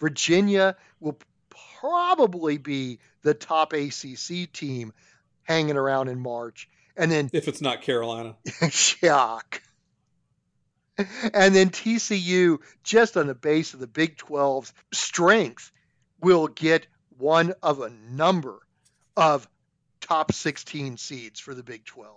[0.00, 1.20] Virginia will
[1.78, 4.92] probably be the top ACC team
[5.44, 8.34] hanging around in March, and then If it's not Carolina.
[8.70, 9.62] shock.
[11.34, 15.72] And then TCU, just on the base of the Big 12's strength,
[16.20, 16.86] will get
[17.18, 18.58] one of a number
[19.16, 19.48] of
[20.00, 22.14] top 16 seeds for the Big 12.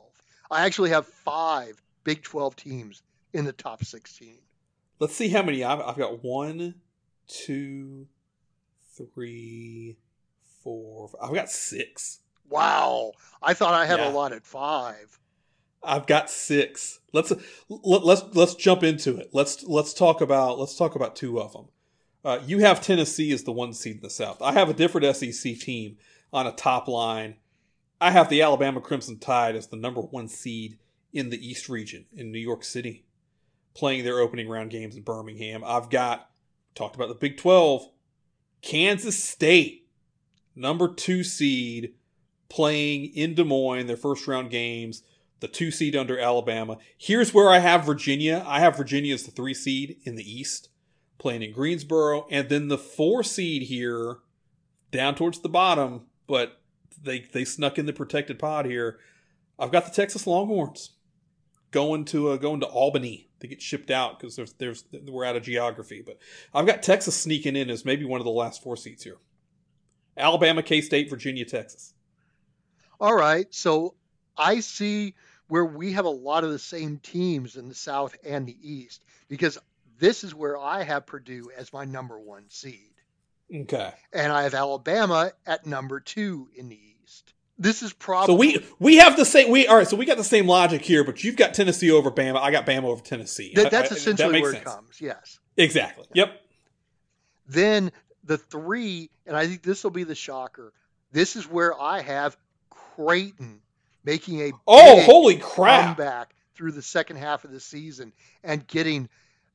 [0.52, 3.02] I actually have five Big 12 teams
[3.34, 4.38] in the top 16.
[5.00, 6.24] Let's see how many I've, I've got.
[6.24, 6.76] One,
[7.28, 8.08] two,
[9.14, 9.98] three,
[10.64, 11.10] four.
[11.22, 12.20] I've got six.
[12.50, 13.14] Wow.
[13.42, 14.10] I thought I had Yeah.
[14.10, 15.20] a lot at five.
[15.86, 17.00] I've got six.
[17.14, 17.32] Let's
[17.70, 19.30] let, let's let's jump into it.
[19.34, 21.68] Let's let's talk about let's talk about two of them.
[22.24, 24.42] Uh, you have Tennessee as the one seed in the South.
[24.42, 25.98] I have a different SEC team
[26.34, 27.36] on a top line.
[28.02, 30.80] I have the Alabama Crimson Tide as the number one seed
[31.14, 33.06] in the East region in New York City,
[33.74, 35.64] playing their opening round games in Birmingham.
[35.66, 36.30] I've got
[36.74, 37.88] talked about the Big Twelve,
[38.62, 39.88] Kansas State,
[40.56, 41.94] number two seed,
[42.50, 45.04] playing in Des Moines their first round games
[45.46, 46.80] the two seed under Alabama.
[46.98, 48.44] Here's where I have Virginia.
[48.48, 50.70] I have Virginia as the three seed in the East,
[51.20, 54.18] playing in Greensboro, and then the four seed here,
[54.90, 56.62] down towards the bottom, but
[57.00, 58.98] they they snuck in the protected pod here.
[59.60, 60.96] I've got the Texas Longhorns
[61.70, 65.36] going to uh, going to Albany to get shipped out because there's there's we're out
[65.36, 66.18] of geography, but
[66.56, 69.18] I've got Texas sneaking in as maybe one of the last four seeds here.
[70.18, 71.94] Alabama, K State, Virginia, Texas.
[73.00, 73.46] All right.
[73.54, 73.94] So
[74.38, 75.14] I see
[75.48, 79.04] where we have a lot of the same teams in the South and the East
[79.28, 79.58] because
[80.00, 82.92] this is where I have Purdue as my number one seed.
[83.54, 83.92] Okay.
[84.12, 87.34] And I have Alabama at number two in the East.
[87.58, 89.88] This is probably So we we have the same we all right.
[89.88, 92.38] So we got the same logic here, but you've got Tennessee over Bama.
[92.38, 93.54] I got Bama over Tennessee.
[93.56, 94.62] I- that's I- essentially that where sense.
[94.64, 95.00] it comes.
[95.00, 95.40] Yes.
[95.56, 96.06] Exactly.
[96.14, 96.42] Yep.
[97.48, 97.92] Then
[98.24, 100.74] the three, and I think this will be the shocker.
[101.12, 102.36] This is where I have
[102.70, 103.62] Creighton
[104.06, 105.98] making a Oh, big holy crap!
[105.98, 109.10] comeback through the second half of the season and getting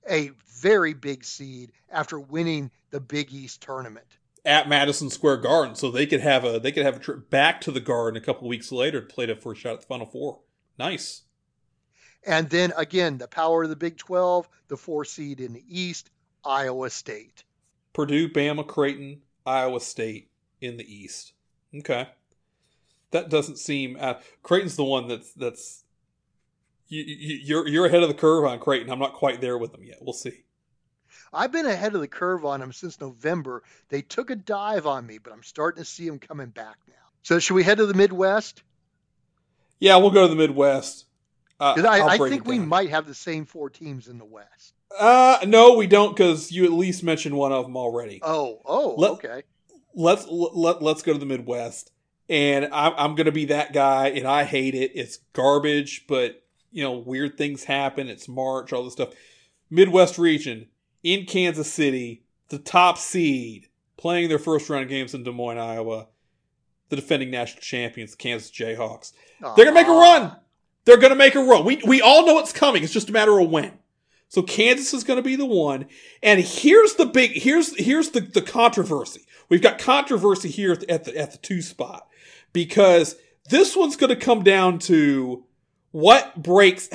[0.09, 0.31] a
[0.61, 4.07] very big seed after winning the Big East tournament.
[4.45, 7.61] At Madison Square Garden, so they could have a they could have a trip back
[7.63, 10.07] to the Garden a couple weeks later to play the first shot at the Final
[10.07, 10.41] Four.
[10.79, 11.23] Nice.
[12.25, 16.11] And then again, the power of the Big 12, the four seed in the East,
[16.45, 17.45] Iowa State.
[17.93, 20.31] Purdue, Bama, Creighton, Iowa State
[20.61, 21.33] in the East.
[21.77, 22.09] Okay,
[23.11, 23.97] that doesn't seem.
[23.99, 25.85] Uh, Creighton's the one that's that's.
[26.89, 28.91] You, you, you're you're ahead of the curve on Creighton.
[28.91, 29.99] I'm not quite there with them yet.
[30.01, 30.45] We'll see.
[31.33, 33.63] I've been ahead of the curve on them since November.
[33.89, 36.95] They took a dive on me, but I'm starting to see them coming back now.
[37.23, 38.63] So should we head to the Midwest?
[39.79, 41.07] Yeah, we'll go to the Midwest.
[41.59, 44.75] Uh, I, I think we might have the same four teams in the West.
[44.99, 48.19] Uh, no, we don't, because you at least mentioned one of them already.
[48.23, 49.43] Oh, oh, Let- okay.
[49.95, 51.93] let's let let's go to the Midwest,
[52.31, 54.93] and I'm I'm gonna be that guy, and I hate it.
[54.95, 58.09] It's garbage, but you know weird things happen.
[58.09, 59.13] It's March, all this stuff.
[59.69, 60.69] Midwest region
[61.03, 66.07] in Kansas City, the top seed, playing their first round games in Des Moines, Iowa.
[66.89, 69.13] The defending national champions, the Kansas Jayhawks.
[69.55, 70.35] They're gonna make a run.
[70.85, 71.65] They're gonna make a run.
[71.65, 72.83] We we all know it's coming.
[72.83, 73.79] It's just a matter of when.
[74.29, 75.87] So Kansas is gonna be the one.
[76.23, 79.23] And here's the big here's here's the, the controversy.
[79.51, 82.09] We've got controversy here at the, at the at the two spot
[82.53, 83.17] because
[83.51, 85.45] this one's gonna come down to
[85.91, 86.89] what breaks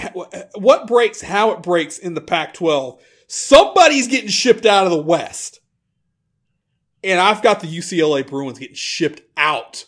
[0.55, 2.99] what breaks how it breaks in the Pac-12.
[3.27, 5.59] Somebody's getting shipped out of the West.
[7.03, 9.85] And I've got the UCLA Bruins getting shipped out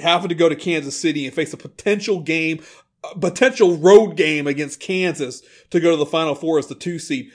[0.00, 2.62] having to go to Kansas City and face a potential game,
[3.10, 6.98] a potential road game against Kansas to go to the Final Four as the two
[6.98, 7.30] seed.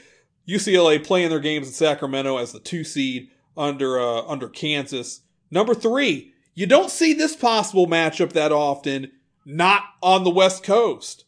[0.47, 5.21] UCLA playing their games in Sacramento as the two seed under uh, under Kansas.
[5.51, 9.11] Number three, you don't see this possible matchup that often,
[9.45, 11.25] not on the West Coast.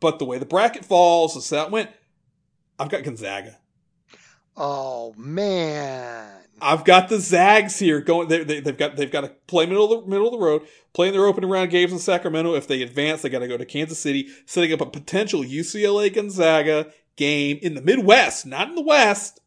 [0.00, 1.90] But the way the bracket falls, the set went.
[2.78, 3.58] I've got Gonzaga.
[4.56, 6.42] Oh man.
[6.60, 8.28] I've got the Zags here going.
[8.28, 10.66] They, they, they've got they've got to play middle of the middle of the road,
[10.94, 12.54] playing their opening round games in Sacramento.
[12.54, 16.14] If they advance, they got to go to Kansas City, setting up a potential UCLA
[16.14, 19.40] Gonzaga game in the Midwest, not in the West.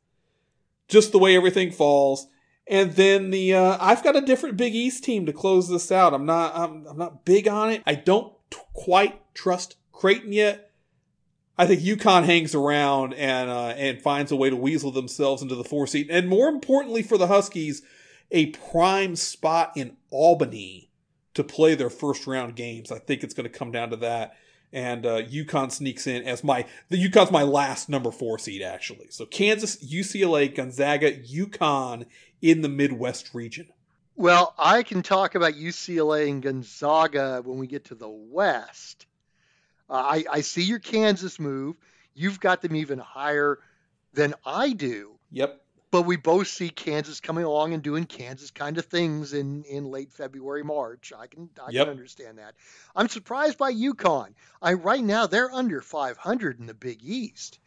[0.89, 2.27] Just the way everything falls,
[2.67, 6.13] and then the uh, I've got a different Big East team to close this out.
[6.13, 7.83] I'm not I'm, I'm not big on it.
[7.85, 10.71] I don't t- quite trust Creighton yet.
[11.57, 15.55] I think UConn hangs around and uh, and finds a way to weasel themselves into
[15.55, 17.81] the four seat, and more importantly for the Huskies,
[18.31, 20.89] a prime spot in Albany
[21.33, 22.91] to play their first round games.
[22.91, 24.37] I think it's going to come down to that,
[24.71, 29.07] and uh, UConn sneaks in as my the UConn's my last number four seed actually.
[29.09, 32.05] So Kansas, UCLA, Gonzaga, UConn
[32.41, 33.67] in the Midwest region.
[34.15, 39.05] Well, I can talk about UCLA and Gonzaga when we get to the West.
[39.89, 41.77] Uh, I, I see your Kansas move.
[42.13, 43.59] You've got them even higher
[44.13, 45.13] than I do.
[45.31, 45.61] Yep.
[45.91, 49.85] But we both see Kansas coming along and doing Kansas kind of things in, in
[49.85, 51.11] late February, March.
[51.17, 51.85] I can I Yep.
[51.85, 52.55] can understand that.
[52.95, 54.33] I'm surprised by UConn.
[54.61, 57.59] I right now they're under 500 in the Big East.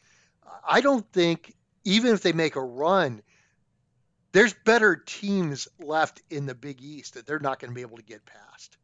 [0.67, 1.53] I don't think
[1.85, 3.23] even if they make a run,
[4.33, 7.97] there's better teams left in the Big East that they're not going to be able
[7.97, 8.77] to get past.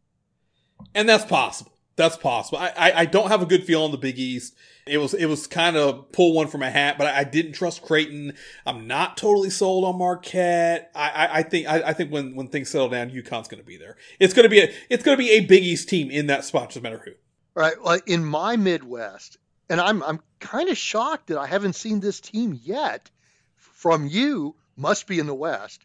[0.95, 1.78] and that's possible.
[1.99, 2.59] That's possible.
[2.59, 4.55] I, I, I don't have a good feel on the Big East.
[4.87, 7.53] It was it was kind of pull one from a hat, but I, I didn't
[7.53, 8.35] trust Creighton.
[8.65, 10.93] I'm not totally sold on Marquette.
[10.95, 13.67] I, I, I think I, I think when, when things settle down, UConn's going to
[13.67, 13.97] be there.
[14.21, 16.45] It's going to be a it's going to be a Big East team in that
[16.45, 17.11] spot, doesn't matter who.
[17.11, 17.83] All right.
[17.83, 19.37] Well, in my Midwest,
[19.69, 23.11] and I'm I'm kind of shocked that I haven't seen this team yet
[23.57, 24.55] from you.
[24.77, 25.85] Must be in the West.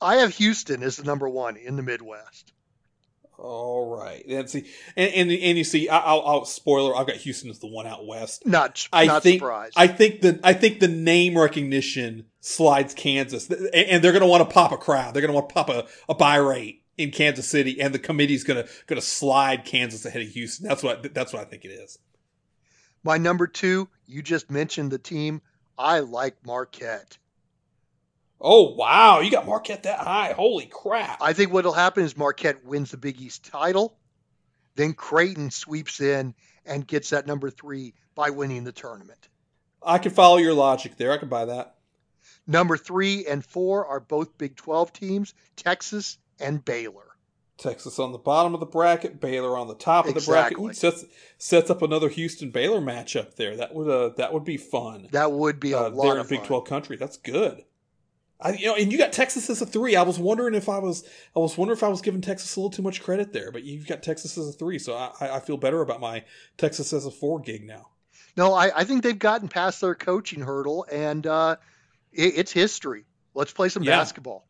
[0.00, 2.52] I have Houston as the number one in the Midwest.
[3.44, 6.96] All right, and see, and and, and you see, I- I'll, I'll spoiler.
[6.96, 8.46] I've got Houston as the one out west.
[8.46, 9.74] Not I not think surprised.
[9.76, 14.28] I think the I think the name recognition slides Kansas, and, and they're going to
[14.28, 15.12] want to pop a crowd.
[15.14, 17.98] They're going to want to pop a, a buy rate in Kansas City, and the
[17.98, 20.68] committee's going to going to slide Kansas ahead of Houston.
[20.68, 21.98] That's what that's what I think it is.
[23.02, 23.88] my number two.
[24.06, 25.42] You just mentioned the team.
[25.76, 27.18] I like Marquette.
[28.44, 30.32] Oh wow, you got Marquette that high?
[30.32, 31.22] Holy crap!
[31.22, 33.96] I think what'll happen is Marquette wins the Big East title,
[34.74, 36.34] then Creighton sweeps in
[36.66, 39.28] and gets that number three by winning the tournament.
[39.80, 41.12] I can follow your logic there.
[41.12, 41.76] I can buy that.
[42.46, 47.06] Number three and four are both Big 12 teams, Texas and Baylor.
[47.58, 50.56] Texas on the bottom of the bracket, Baylor on the top of the Exactly.
[50.56, 50.76] bracket.
[50.76, 51.04] Ooh, sets
[51.38, 53.56] sets up another Houston Baylor matchup there.
[53.56, 55.08] That would uh, that would be fun.
[55.12, 56.42] That would be a uh, lot there in of Big.
[56.42, 56.96] Twelve country.
[56.96, 57.64] That's good.
[58.42, 59.94] I you know, and you got Texas as a three.
[59.96, 62.60] I was wondering if I was I was wondering if I was giving Texas a
[62.60, 65.40] little too much credit there, but you've got Texas as a three, so I, I
[65.40, 66.24] feel better about my
[66.58, 67.88] Texas as a four gig now.
[68.36, 71.56] No, I, I think they've gotten past their coaching hurdle, and uh,
[72.12, 73.04] it, it's history.
[73.34, 73.98] Let's play some Yeah.
[73.98, 74.46] basketball.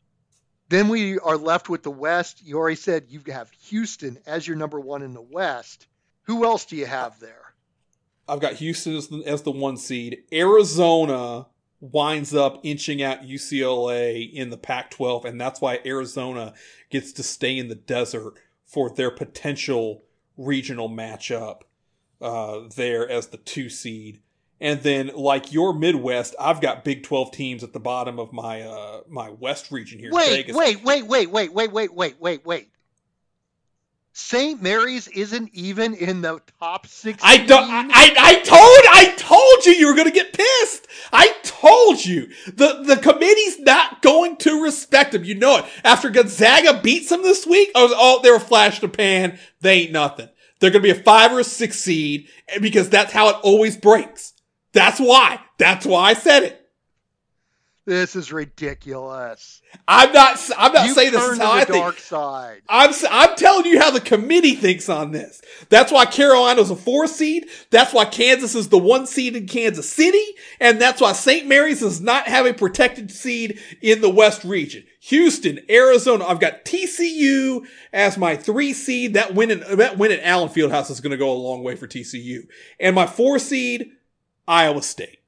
[0.68, 2.42] Then we are left with the West.
[2.42, 5.86] You already said you have Houston as your number one in the West.
[6.22, 7.52] Who else do you have there?
[8.28, 10.22] I've got Houston as the, as the one seed.
[10.32, 11.46] Arizona
[11.82, 16.54] winds up inching out UCLA in the Pac 12, and that's why Arizona
[16.88, 20.04] gets to stay in the desert for their potential
[20.36, 21.62] regional matchup
[22.20, 24.20] uh, there as the two seed.
[24.60, 28.62] And then, like your Midwest, I've got Big 12 teams at the bottom of my
[28.62, 30.12] uh, my West region here.
[30.12, 30.56] Wait, Vegas.
[30.56, 32.70] wait, wait, wait, wait, wait, wait, wait, wait, wait.
[34.14, 34.60] St.
[34.60, 37.22] Mary's isn't even in the top six.
[37.24, 37.64] I don't.
[37.70, 38.60] I, I told.
[38.92, 40.86] I told you you were going to get pissed.
[41.12, 45.24] I told you the the committee's not going to respect him.
[45.24, 45.64] You know it.
[45.82, 49.38] After Gonzaga beats them this week, was oh they were flash to pan.
[49.62, 50.28] They ain't nothing.
[50.60, 52.28] They're going to be a five or a six seed
[52.60, 54.34] because that's how it always breaks.
[54.72, 55.40] That's why.
[55.58, 56.61] That's why I said it.
[57.84, 59.60] This is ridiculous.
[59.88, 60.38] I'm not.
[60.56, 61.82] I'm not you saying this is how I think.
[61.82, 62.62] dark side.
[62.68, 65.42] I'm I'm telling you how the committee thinks on this.
[65.68, 67.46] That's why Carolina's a four seed.
[67.70, 70.24] That's why Kansas is the one seed in Kansas City,
[70.60, 71.48] and that's why St.
[71.48, 74.84] Mary's does not have a protected seed in the West region.
[75.00, 76.24] Houston, Arizona.
[76.24, 79.14] I've got TCU as my three seed.
[79.14, 81.74] That win in, that win at Allen Fieldhouse is going to go a long way
[81.74, 82.46] for TCU.
[82.78, 83.90] And my four seed,
[84.46, 85.18] Iowa State.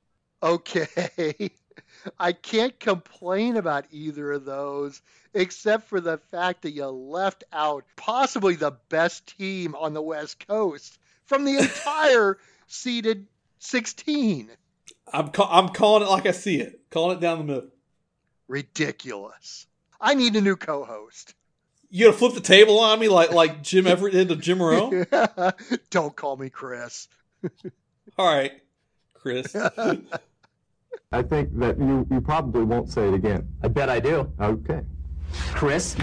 [0.41, 1.51] Okay.
[2.19, 5.01] I can't complain about either of those,
[5.33, 10.47] except for the fact that you left out possibly the best team on the West
[10.47, 13.27] Coast from the entire seeded
[13.59, 14.51] 16.
[15.13, 16.81] I'm ca- I'm calling it like I see it.
[16.91, 17.71] Calling it down the middle.
[18.49, 19.67] Ridiculous.
[20.01, 21.35] I need a new co host.
[21.91, 25.07] You gonna flip the table on me like like Jim Everett did to Jim Rome?
[25.91, 27.09] Don't call me Chris.
[28.19, 28.53] All right,
[29.15, 29.55] Chris.
[31.13, 33.49] I think that you, you probably won't say it again.
[33.63, 34.33] I bet I do.
[34.41, 34.83] Okay.
[35.53, 35.97] Chris?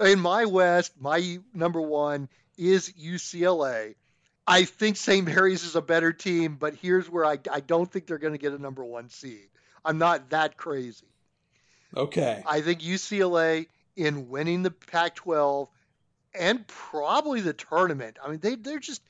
[0.00, 3.94] In my West, my number one is UCLA.
[4.46, 5.26] I think St.
[5.26, 8.38] Mary's is a better team, but here's where I, I don't think they're going to
[8.38, 9.48] get a number one seed.
[9.84, 11.06] I'm not that crazy.
[11.96, 12.42] Okay.
[12.46, 13.66] I think UCLA,
[13.96, 15.68] in winning the Pac 12
[16.34, 18.18] and probably the tournament.
[18.22, 19.02] I mean, they they're just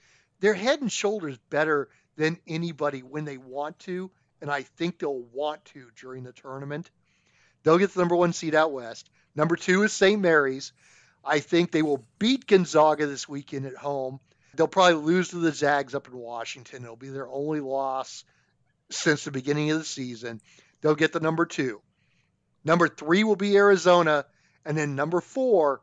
[0.44, 4.10] they're head and shoulders better than anybody when they want to,
[4.42, 6.90] and I think they'll want to during the tournament.
[7.62, 9.08] They'll get the number one seed out west.
[9.34, 10.20] Number two is St.
[10.20, 10.74] Mary's.
[11.24, 14.20] I think they will beat Gonzaga this weekend at home.
[14.54, 16.84] They'll probably lose to the Zags up in Washington.
[16.84, 18.22] It'll be their only loss
[18.90, 20.42] since the beginning of the season.
[20.82, 21.80] They'll get the number two.
[22.66, 24.26] Number three will be Arizona,
[24.66, 25.80] and then number four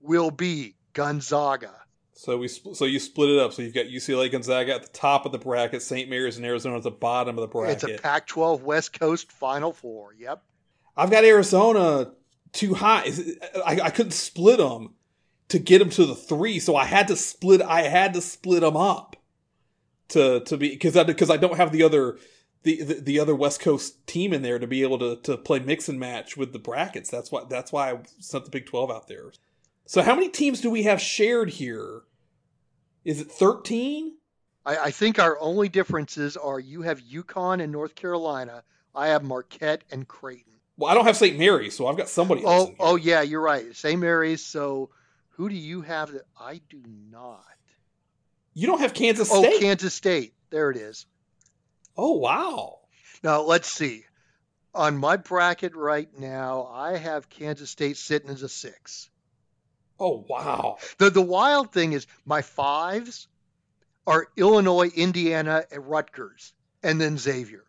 [0.00, 1.74] will be Gonzaga.
[2.18, 3.52] So we spl- so you split it up.
[3.52, 6.10] So you've got UCLA Gonzaga at the top of the bracket, St.
[6.10, 7.84] Mary's and Arizona at the bottom of the bracket.
[7.84, 10.14] It's a Pac-12 West Coast Final Four.
[10.18, 10.42] Yep.
[10.96, 12.10] I've got Arizona
[12.52, 13.08] too high.
[13.64, 14.94] I, I couldn't split them
[15.46, 17.62] to get them to the three, so I had to split.
[17.62, 19.14] I had to split them up
[20.08, 22.18] to to be because I because I don't have the other
[22.64, 25.60] the, the the other West Coast team in there to be able to to play
[25.60, 27.10] mix and match with the brackets.
[27.10, 29.30] That's why that's why I sent the Big Twelve out there.
[29.86, 32.02] So how many teams do we have shared here?
[33.04, 34.16] Is it thirteen?
[34.64, 38.62] I, I think our only differences are you have UConn and North Carolina.
[38.94, 40.52] I have Marquette and Creighton.
[40.76, 41.38] Well, I don't have St.
[41.38, 42.70] Mary's, so I've got somebody else.
[42.78, 43.74] Oh, oh yeah, you're right.
[43.74, 43.98] St.
[43.98, 44.44] Mary's.
[44.44, 44.90] So
[45.30, 47.44] who do you have that I do not?
[48.58, 49.54] you don't have Kansas oh, State.
[49.56, 50.34] Oh, Kansas State.
[50.50, 51.06] There it is.
[51.96, 52.80] oh, wow.
[53.22, 54.04] Now let's see.
[54.74, 59.10] On my bracket right now, I have Kansas State sitting as a six.
[60.00, 60.78] Oh, wow.
[60.98, 63.28] The the wild thing is my fives
[64.06, 67.64] are Illinois, Indiana, and Rutgers, and then Xavier.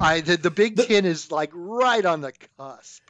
[0.00, 3.02] I the, the Big The- Ten is like right on the cusp.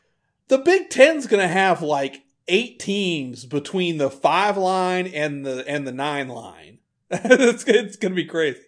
[0.48, 5.66] The Big Ten's going to have like eight teams between the five line and the
[5.68, 6.78] and the nine line.
[7.10, 8.60] it's it's going to be crazy.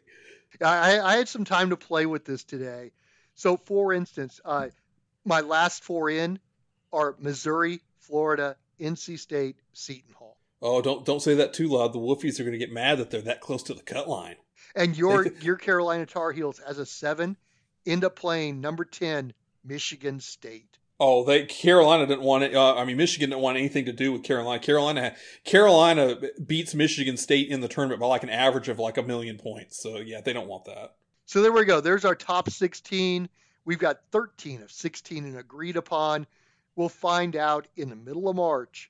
[0.60, 2.90] I, I had some time to play with this today.
[3.34, 4.68] So, for instance, uh,
[5.24, 6.40] my last four in
[6.92, 10.36] are Missouri, Florida, NC State, Seton Hall.
[10.60, 11.92] Oh, don't don't say that too loud.
[11.92, 14.36] The Wolfies are going to get mad that they're that close to the cut line.
[14.74, 17.36] And your your Carolina Tar Heels as a seven
[17.86, 19.32] end up playing number ten
[19.64, 20.78] Michigan State.
[21.00, 22.56] Oh, they Carolina didn't want it.
[22.56, 24.60] Uh, I mean, Michigan didn't want anything to do with Carolina.
[24.60, 25.14] Carolina
[25.44, 29.38] Carolina beats Michigan State in the tournament by like an average of like a million
[29.38, 29.80] points.
[29.80, 30.94] So yeah, they don't want that.
[31.26, 31.80] So there we go.
[31.80, 33.28] There's our top 16.
[33.64, 36.26] We've got 13 of 16 and agreed upon.
[36.78, 38.88] We'll find out in the middle of March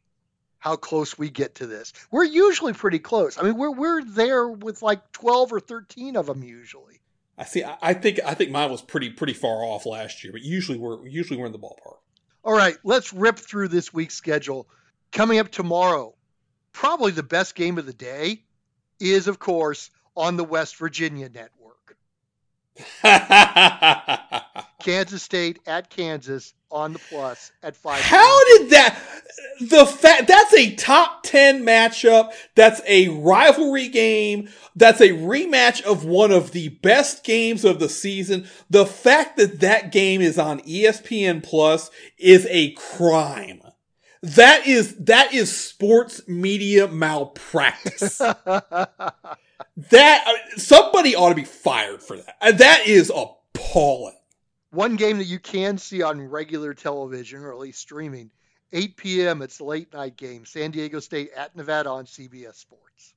[0.59, 1.95] how close we get to this.
[2.11, 3.39] We're usually pretty close.
[3.39, 7.01] I mean, we're we're there with like 12 or 13 of them usually.
[7.39, 7.65] I see.
[7.65, 10.77] I, I think I think mine was pretty pretty far off last year, but usually
[10.77, 11.97] we're usually we're in the ballpark.
[12.45, 14.69] All right, let's rip through this week's schedule.
[15.11, 16.15] Coming up tomorrow,
[16.75, 18.43] probably the best game of the day
[19.01, 21.58] is, of course, on the West Virginia network.
[24.83, 28.01] Kansas State at Kansas on the plus at 5.
[28.01, 28.99] How did that?
[29.61, 32.33] The fact that's a top ten matchup.
[32.55, 34.49] That's a rivalry game.
[34.77, 38.47] That's a rematch of one of the best games of the season.
[38.71, 43.63] The fact that that game is on ESPN Plus is a crime.
[44.23, 48.19] That is that is sports media malpractice.
[48.19, 49.15] that
[49.77, 52.59] uh, somebody ought to be fired for that.
[52.59, 54.17] That is appalling.
[54.71, 58.31] One game that you can see on regular television, or at least streaming,
[58.73, 59.43] 8 p.m.
[59.43, 60.45] It's a late night game.
[60.45, 63.15] San Diego State at Nevada on CBS Sports.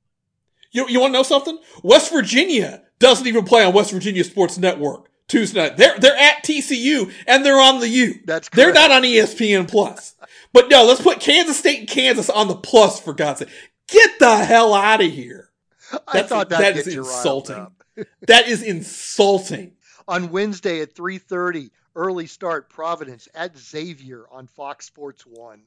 [0.72, 1.60] You, you want to know something?
[1.84, 5.78] West Virginia doesn't even play on West Virginia Sports Network Tuesday night.
[5.78, 8.20] They're they're at TCU and they're on the U.
[8.26, 10.16] That's they're not on ESPN Plus.
[10.54, 13.50] But no, let's put Kansas State and Kansas on the plus for God's sake.
[13.88, 15.50] Get the hell out of here.
[15.94, 17.68] I That's- thought that, is insulting.
[18.28, 19.74] That is insulting.
[20.08, 25.64] On Wednesday at 3:30, early start Providence at Xavier on Fox Sports 1.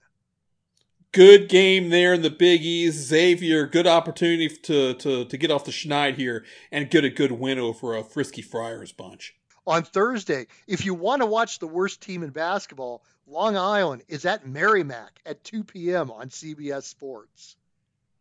[1.12, 2.98] Good game there in the Big East.
[2.98, 7.30] Xavier, good opportunity to to to get off the schneid here and get a good
[7.32, 9.36] win over a frisky Friars bunch.
[9.66, 14.24] On Thursday, if you want to watch the worst team in basketball, Long Island is
[14.24, 16.10] at Merrimack at 2 p.m.
[16.10, 17.56] on CBS Sports.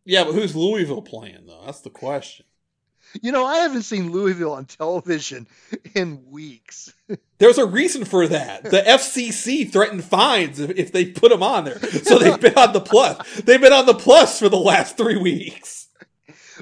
[0.06, 1.64] Yeah, but who's Louisville playing though?
[1.66, 2.46] That's the question.
[3.22, 5.48] You know, I haven't seen Louisville on television
[5.94, 6.94] in weeks.
[7.38, 8.64] There's a reason for that.
[8.64, 11.80] The FCC threatened fines if, if they put them on there.
[11.80, 13.42] So they've been on the plus.
[13.42, 15.90] They've been on the plus for the last three weeks.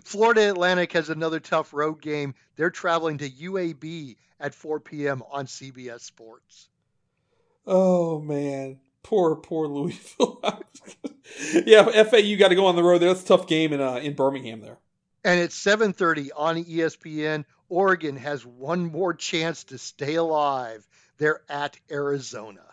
[0.03, 2.33] Florida Atlantic has another tough road game.
[2.55, 5.23] They're traveling to UAB at 4 p.m.
[5.31, 6.69] on CBS Sports.
[7.65, 10.41] Oh man, poor poor Louisville.
[11.65, 13.09] yeah, FAU got to go on the road there.
[13.09, 14.79] That's a tough game in uh, in Birmingham there.
[15.23, 20.87] And it's 7:30 on ESPN, Oregon has one more chance to stay alive.
[21.17, 22.63] They're at Arizona.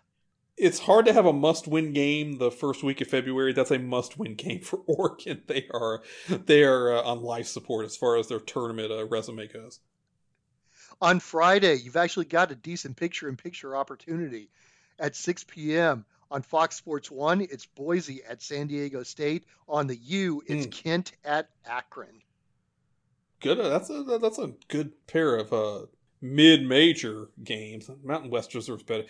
[0.56, 3.52] it's hard to have a must-win game the first week of February.
[3.52, 5.43] That's a must-win game for Oregon.
[5.47, 9.47] They are they are uh, on life support as far as their tournament uh, resume
[9.48, 9.81] goes.
[11.01, 14.51] On Friday, you've actually got a decent picture-in-picture opportunity
[14.99, 16.05] at 6 p.m.
[16.31, 17.41] on Fox Sports One.
[17.41, 19.45] It's Boise at San Diego State.
[19.69, 20.70] On the U, it's Mm.
[20.73, 22.23] Kent at Akron.
[23.41, 23.61] Good.
[23.61, 25.87] uh, That's a that's a good pair of uh,
[26.20, 27.91] mid-major games.
[28.03, 29.05] Mountain West deserves better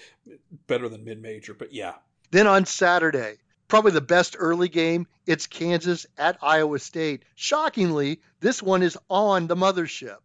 [0.67, 1.95] better than mid-major, but yeah.
[2.31, 3.37] Then on Saturday,
[3.69, 7.23] probably the best early game, it's Kansas at Iowa State.
[7.37, 10.19] Shockingly, this one is on the mothership.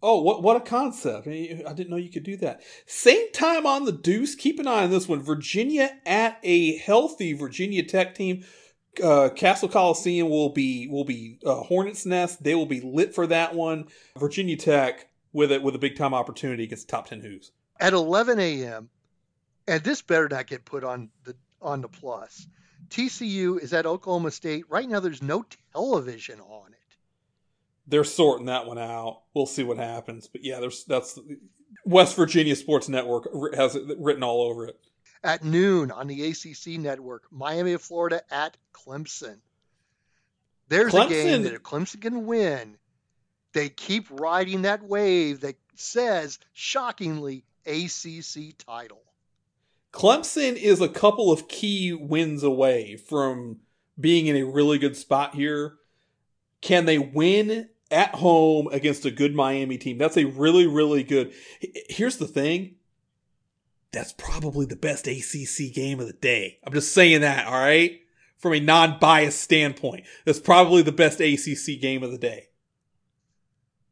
[0.00, 1.26] Oh, what what a concept!
[1.26, 2.62] I, didn't know you could do that.
[2.86, 4.36] Same time on the Deuce.
[4.36, 5.20] Keep an eye on this one.
[5.20, 8.44] Virginia at a healthy Virginia Tech team.
[9.02, 12.42] Uh, Cassell Coliseum will be will be uh, Hornets Nest.
[12.42, 13.88] They will be lit for that one.
[14.16, 17.50] Virginia Tech with it with a big time opportunity against top ten Who's.
[17.80, 18.90] at 11 a.m.
[19.66, 22.46] And this better not get put on the on the plus.
[22.88, 24.64] TCU is at Oklahoma State.
[24.70, 25.44] Right now, there's no
[25.74, 26.77] television on it.
[27.88, 29.22] They're sorting that one out.
[29.34, 30.28] We'll see what happens.
[30.28, 31.18] But yeah, there's that's
[31.84, 34.78] West Virginia Sports Network has it written all over it.
[35.24, 39.38] At noon on the ACC network, Miami of Florida at Clemson.
[40.68, 42.76] There's a game that if Clemson can win,
[43.52, 49.02] they keep riding that wave that says, shockingly, ACC title.
[49.92, 53.60] Clemson is a couple of key wins away from
[53.98, 55.76] being in a really good spot here.
[56.60, 59.98] Can they win at home against a good Miami team?
[59.98, 61.32] That's a really, really good.
[61.88, 62.74] Here's the thing.
[63.92, 66.58] That's probably the best ACC game of the day.
[66.64, 68.00] I'm just saying that, all right?
[68.36, 72.48] From a non-biased standpoint, that's probably the best ACC game of the day.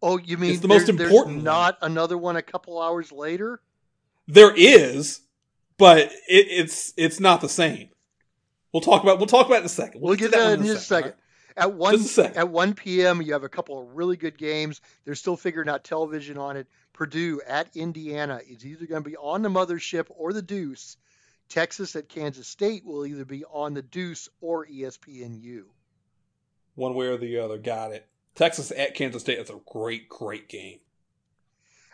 [0.03, 1.45] Oh, you mean It's the most there- there's important one.
[1.45, 3.61] not another one a couple hours later?
[4.29, 5.21] There is,
[5.79, 5.99] but
[6.29, 7.89] it, it's it's not the same.
[8.73, 10.01] We'll talk about we'll talk about it in a second.
[10.03, 11.15] We'll get that that one in just a second.
[11.57, 12.37] At one Just a second.
[12.37, 14.81] at one p.m., you have a couple of really good games.
[15.05, 16.67] They're still figuring out television on it.
[16.93, 20.97] Purdue at Indiana is either going to be on the mothership or the Deuce.
[21.49, 25.63] Texas at Kansas State will either be on the Deuce or ESPNU.
[26.75, 27.57] one way or the other.
[27.59, 28.07] Got it.
[28.35, 29.37] Texas at Kansas State.
[29.39, 30.81] That's a great, great game.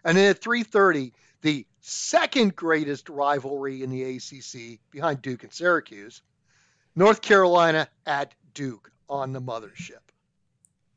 [0.04, 1.12] And then at 3:30,
[1.42, 6.22] the second greatest rivalry in the ACC behind Duke and Syracuse,
[6.96, 10.00] North Carolina at Duke on the mothership.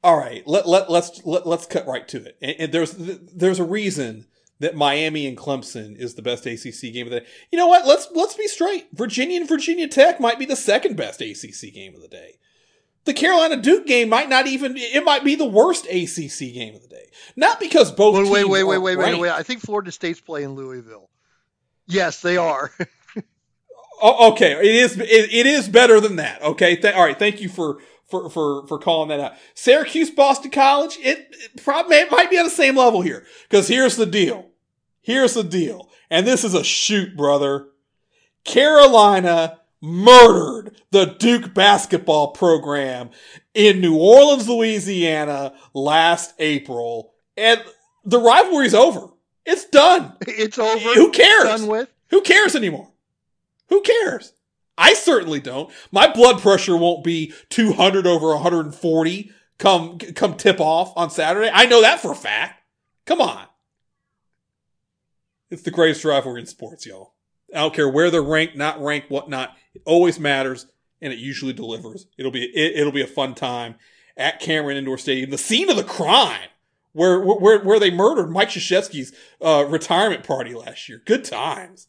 [0.03, 2.37] All right, let let let's let, let's cut right to it.
[2.41, 4.27] And, and there's there's a reason
[4.59, 7.25] that Miami and Clemson is the best ACC game of the day.
[7.51, 7.87] You know what?
[7.87, 8.87] Let's let's be straight.
[8.93, 12.37] Virginia and Virginia Tech might be the second best ACC game of the day.
[13.05, 16.81] The Carolina Duke game might not even it might be the worst ACC game of
[16.81, 17.09] the day.
[17.35, 19.31] Not because both Wait, wait, wait, wait, wait, wait, wait.
[19.31, 21.09] I think Florida State's playing Louisville.
[21.87, 22.71] Yes, they are.
[24.01, 26.41] Oh, okay, it is it, it is better than that.
[26.41, 27.17] Okay, Th- all right.
[27.17, 27.77] Thank you for
[28.07, 29.33] for for for calling that out.
[29.53, 30.97] Syracuse, Boston College.
[31.01, 34.49] It, it probably it might be on the same level here because here's the deal.
[35.01, 37.67] Here's the deal, and this is a shoot, brother.
[38.43, 43.11] Carolina murdered the Duke basketball program
[43.53, 47.63] in New Orleans, Louisiana last April, and
[48.03, 49.09] the rivalry's over.
[49.45, 50.13] It's done.
[50.21, 50.93] it's over.
[50.93, 51.43] Who cares?
[51.43, 51.89] Done with.
[52.09, 52.89] Who cares anymore?
[53.69, 54.33] Who cares?
[54.77, 55.71] I certainly don't.
[55.91, 61.49] My blood pressure won't be 200 over 140 come come tip off on Saturday.
[61.53, 62.61] I know that for a fact.
[63.05, 63.45] Come on.
[65.49, 67.13] It's the greatest rivalry in sports, y'all.
[67.53, 69.55] I don't care where they're ranked, not ranked, whatnot.
[69.73, 70.65] It always matters,
[71.01, 72.07] and it usually delivers.
[72.17, 73.75] It'll be it, it'll be a fun time
[74.17, 76.49] at Cameron Indoor Stadium, the scene of the crime,
[76.93, 81.01] where where where they murdered Mike Krzyzewski's uh, retirement party last year.
[81.05, 81.87] Good times.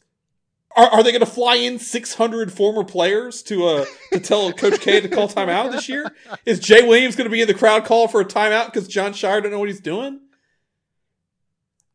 [0.75, 4.79] Are, are they going to fly in 600 former players to uh to tell Coach
[4.79, 6.13] K to call timeout this year?
[6.45, 9.13] Is Jay Williams going to be in the crowd call for a timeout because Jon
[9.13, 10.19] Scheyer don't know what he's doing?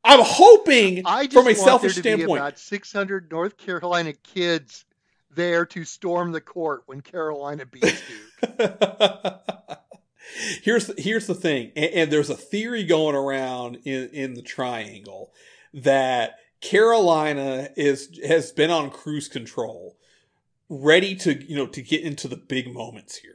[0.05, 3.57] I'm hoping, I just from a want selfish there to be standpoint, about 600 North
[3.57, 4.85] Carolina kids
[5.31, 8.03] there to storm the court when Carolina beats
[8.40, 8.51] Duke.
[10.62, 14.43] here's the, here's the thing, and, and there's a theory going around in in the
[14.43, 15.32] triangle
[15.73, 19.99] that Carolina is has been on cruise control,
[20.69, 23.35] ready to you know to get into the big moments here.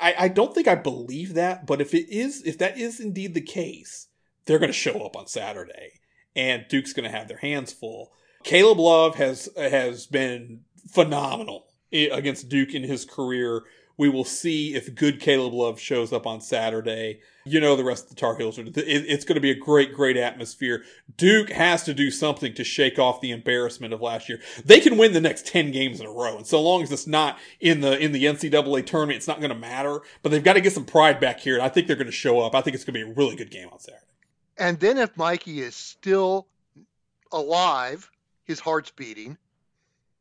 [0.00, 3.34] I, I don't think I believe that, but if it is if that is indeed
[3.34, 4.06] the case,
[4.46, 6.00] they're going to show up on Saturday,
[6.34, 8.12] and Duke's going to have their hands full.
[8.44, 13.64] Caleb Love has has been phenomenal eh, against Duke in his career
[13.98, 17.20] We will see if good Caleb Love shows up on Saturday.
[17.44, 18.62] You know the rest of the Tar Heels are.
[18.62, 20.84] it- It's going to be a great, great atmosphere.
[21.16, 24.40] Duke has to do something to shake off the embarrassment of last year.
[24.64, 27.06] They can win the next ten games in a row, and so long as it's
[27.08, 30.00] not in the in the NCAA tournament, it's not going to matter.
[30.22, 32.12] But they've got to get some pride back here, and I think they're going to
[32.12, 32.54] show up.
[32.54, 34.04] I think it's going to be a really good game on Saturday.
[34.56, 36.46] And then if Mikey is still
[37.32, 38.10] alive,
[38.44, 39.36] his heart's beating,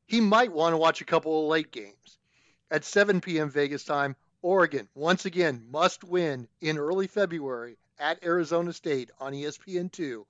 [0.07, 2.16] he might want to watch a couple of late games.
[2.69, 3.49] At 7 p.m.
[3.49, 9.43] Vegas time, Oregon, once again, must win in early February at Arizona State on E
[9.43, 10.23] ESPN2.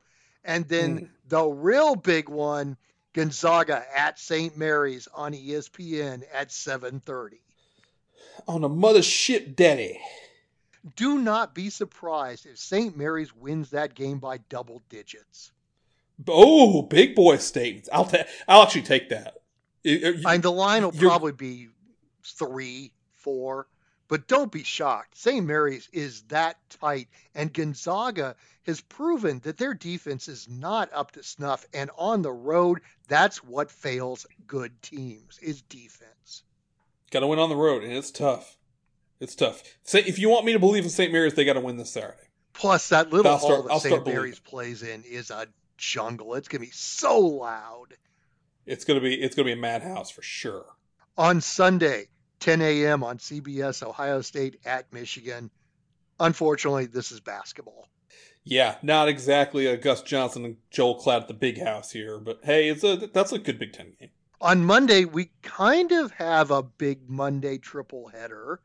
[0.44, 1.10] And then mm.
[1.28, 2.78] the real big one,
[3.14, 4.58] Gonzaga at St.
[4.58, 7.40] Mary's on ESPN at 7:30.
[8.48, 10.00] On a mother ship daddy.
[10.96, 12.96] Do not be surprised if St.
[12.96, 15.52] Mary's wins that game by double digits.
[16.28, 17.90] Oh, big boy statements.
[17.92, 19.42] I'll ta- I'll actually take that.
[19.84, 21.70] It- it- And the line will probably be
[22.32, 23.68] three, four,
[24.08, 25.18] but don't be shocked.
[25.18, 25.46] St.
[25.46, 28.36] Mary's is that tight, and Gonzaga
[28.66, 31.66] has proven that their defense is not up to snuff.
[31.74, 36.44] And on the road, that's what fails good teams is defense.
[37.12, 38.58] Got to win on the road, and it's tough.
[39.20, 39.64] It's tough.
[39.84, 41.12] Say if you want me to believe in St.
[41.12, 42.18] Mary's, they got to win this Saturday.
[42.54, 44.06] Plus, that little I'll start- hall that I'll St.
[44.06, 45.48] Mary's plays in is a
[45.78, 46.34] jungle.
[46.36, 47.96] It's gonna be so loud.
[48.66, 50.66] It's gonna be it's gonna be a madhouse for sure.
[51.18, 52.08] on Sunday,
[52.40, 53.04] 10 a.m.
[53.04, 55.50] on CBS, Ohio State at Michigan.
[56.20, 57.88] Unfortunately, this is basketball.
[58.44, 62.40] Yeah, not exactly a Gus Johnson and Joel Klatt at the big house here, but
[62.44, 64.10] hey, it's a that's a good Big Ten game.
[64.40, 68.62] On Monday, we kind of have a big Monday triple header.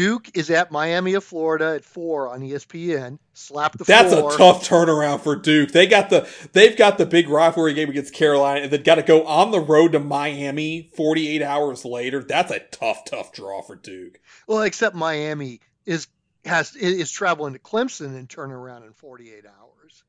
[0.00, 3.18] Duke is at Miami of Florida at four on ESPN.
[3.34, 3.98] Slap the floor.
[3.98, 4.32] That's floor.
[4.32, 5.72] a tough turnaround for Duke.
[5.72, 9.02] They got the they've got the big rivalry game against Carolina, and they've got to
[9.02, 12.24] go on the road to Miami 48 hours later.
[12.24, 14.20] That's a tough, tough draw for Duke.
[14.46, 16.06] Well, except Miami is
[16.46, 20.04] has is traveling to Clemson and turn around in 48 hours.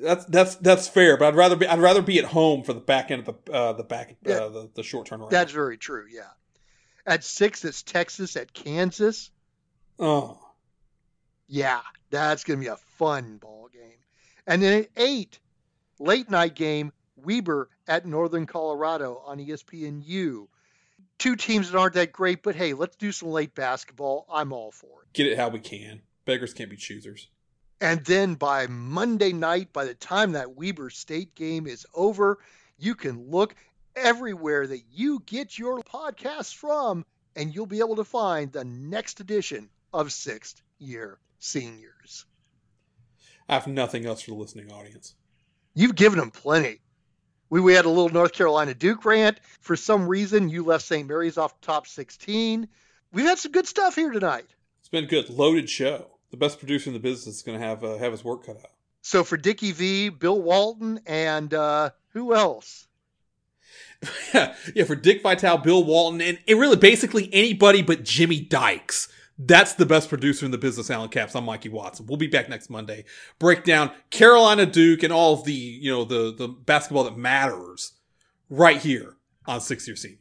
[0.00, 2.78] That's that's that's fair, but I'd rather be I'd rather be at home for the
[2.80, 4.34] back end of the uh, the back Yeah.
[4.34, 5.30] uh, the, the short turnaround.
[5.30, 6.06] That's very true.
[6.08, 6.28] Yeah.
[7.06, 9.30] At six, it's Texas at Kansas.
[9.98, 10.38] oh
[11.48, 11.80] Yeah,
[12.10, 13.98] that's going to be a fun ball game.
[14.46, 15.38] And then at eight,
[15.98, 20.46] late night game, Weber at Northern Colorado on ESPNU.
[21.18, 24.26] Two teams that aren't that great, but hey, let's do some late basketball.
[24.32, 25.12] I'm all for it.
[25.12, 26.02] get it how we can.
[26.24, 27.28] Beggars can't be choosers.
[27.80, 32.38] And then by Monday night, by the time that Weber State game is over,
[32.78, 33.54] you can look
[33.96, 37.04] everywhere that you get your podcasts from,
[37.36, 42.24] and you'll be able to find the next edition of Sixth Year Seniors.
[43.48, 45.14] I have nothing else for the listening audience.
[45.74, 46.80] You've given them plenty.
[47.50, 49.38] We, we had a little North Carolina Duke rant.
[49.60, 51.06] For some reason, you left St.
[51.06, 52.68] Mary's off top 16.
[53.12, 54.46] We've had some good stuff here tonight.
[54.80, 56.06] It's been good, loaded show.
[56.30, 58.56] The best producer in the business is going to have uh, have his work cut
[58.56, 58.70] out.
[59.02, 62.86] So for Dickie V, Bill Walton, and uh, who else?
[64.34, 69.08] Yeah, yeah, for Dick Vitale, Bill Walton, and, and really basically anybody but Jimmy Dykes.
[69.38, 71.34] That's the best producer in the business, Alan Caps.
[71.34, 72.06] I'm Mikey Watson.
[72.06, 73.04] We'll be back next Monday.
[73.38, 77.92] Break down Carolina Duke and all of the, you know, the the basketball that matters
[78.50, 79.16] right here
[79.46, 80.18] on Six Year Senior.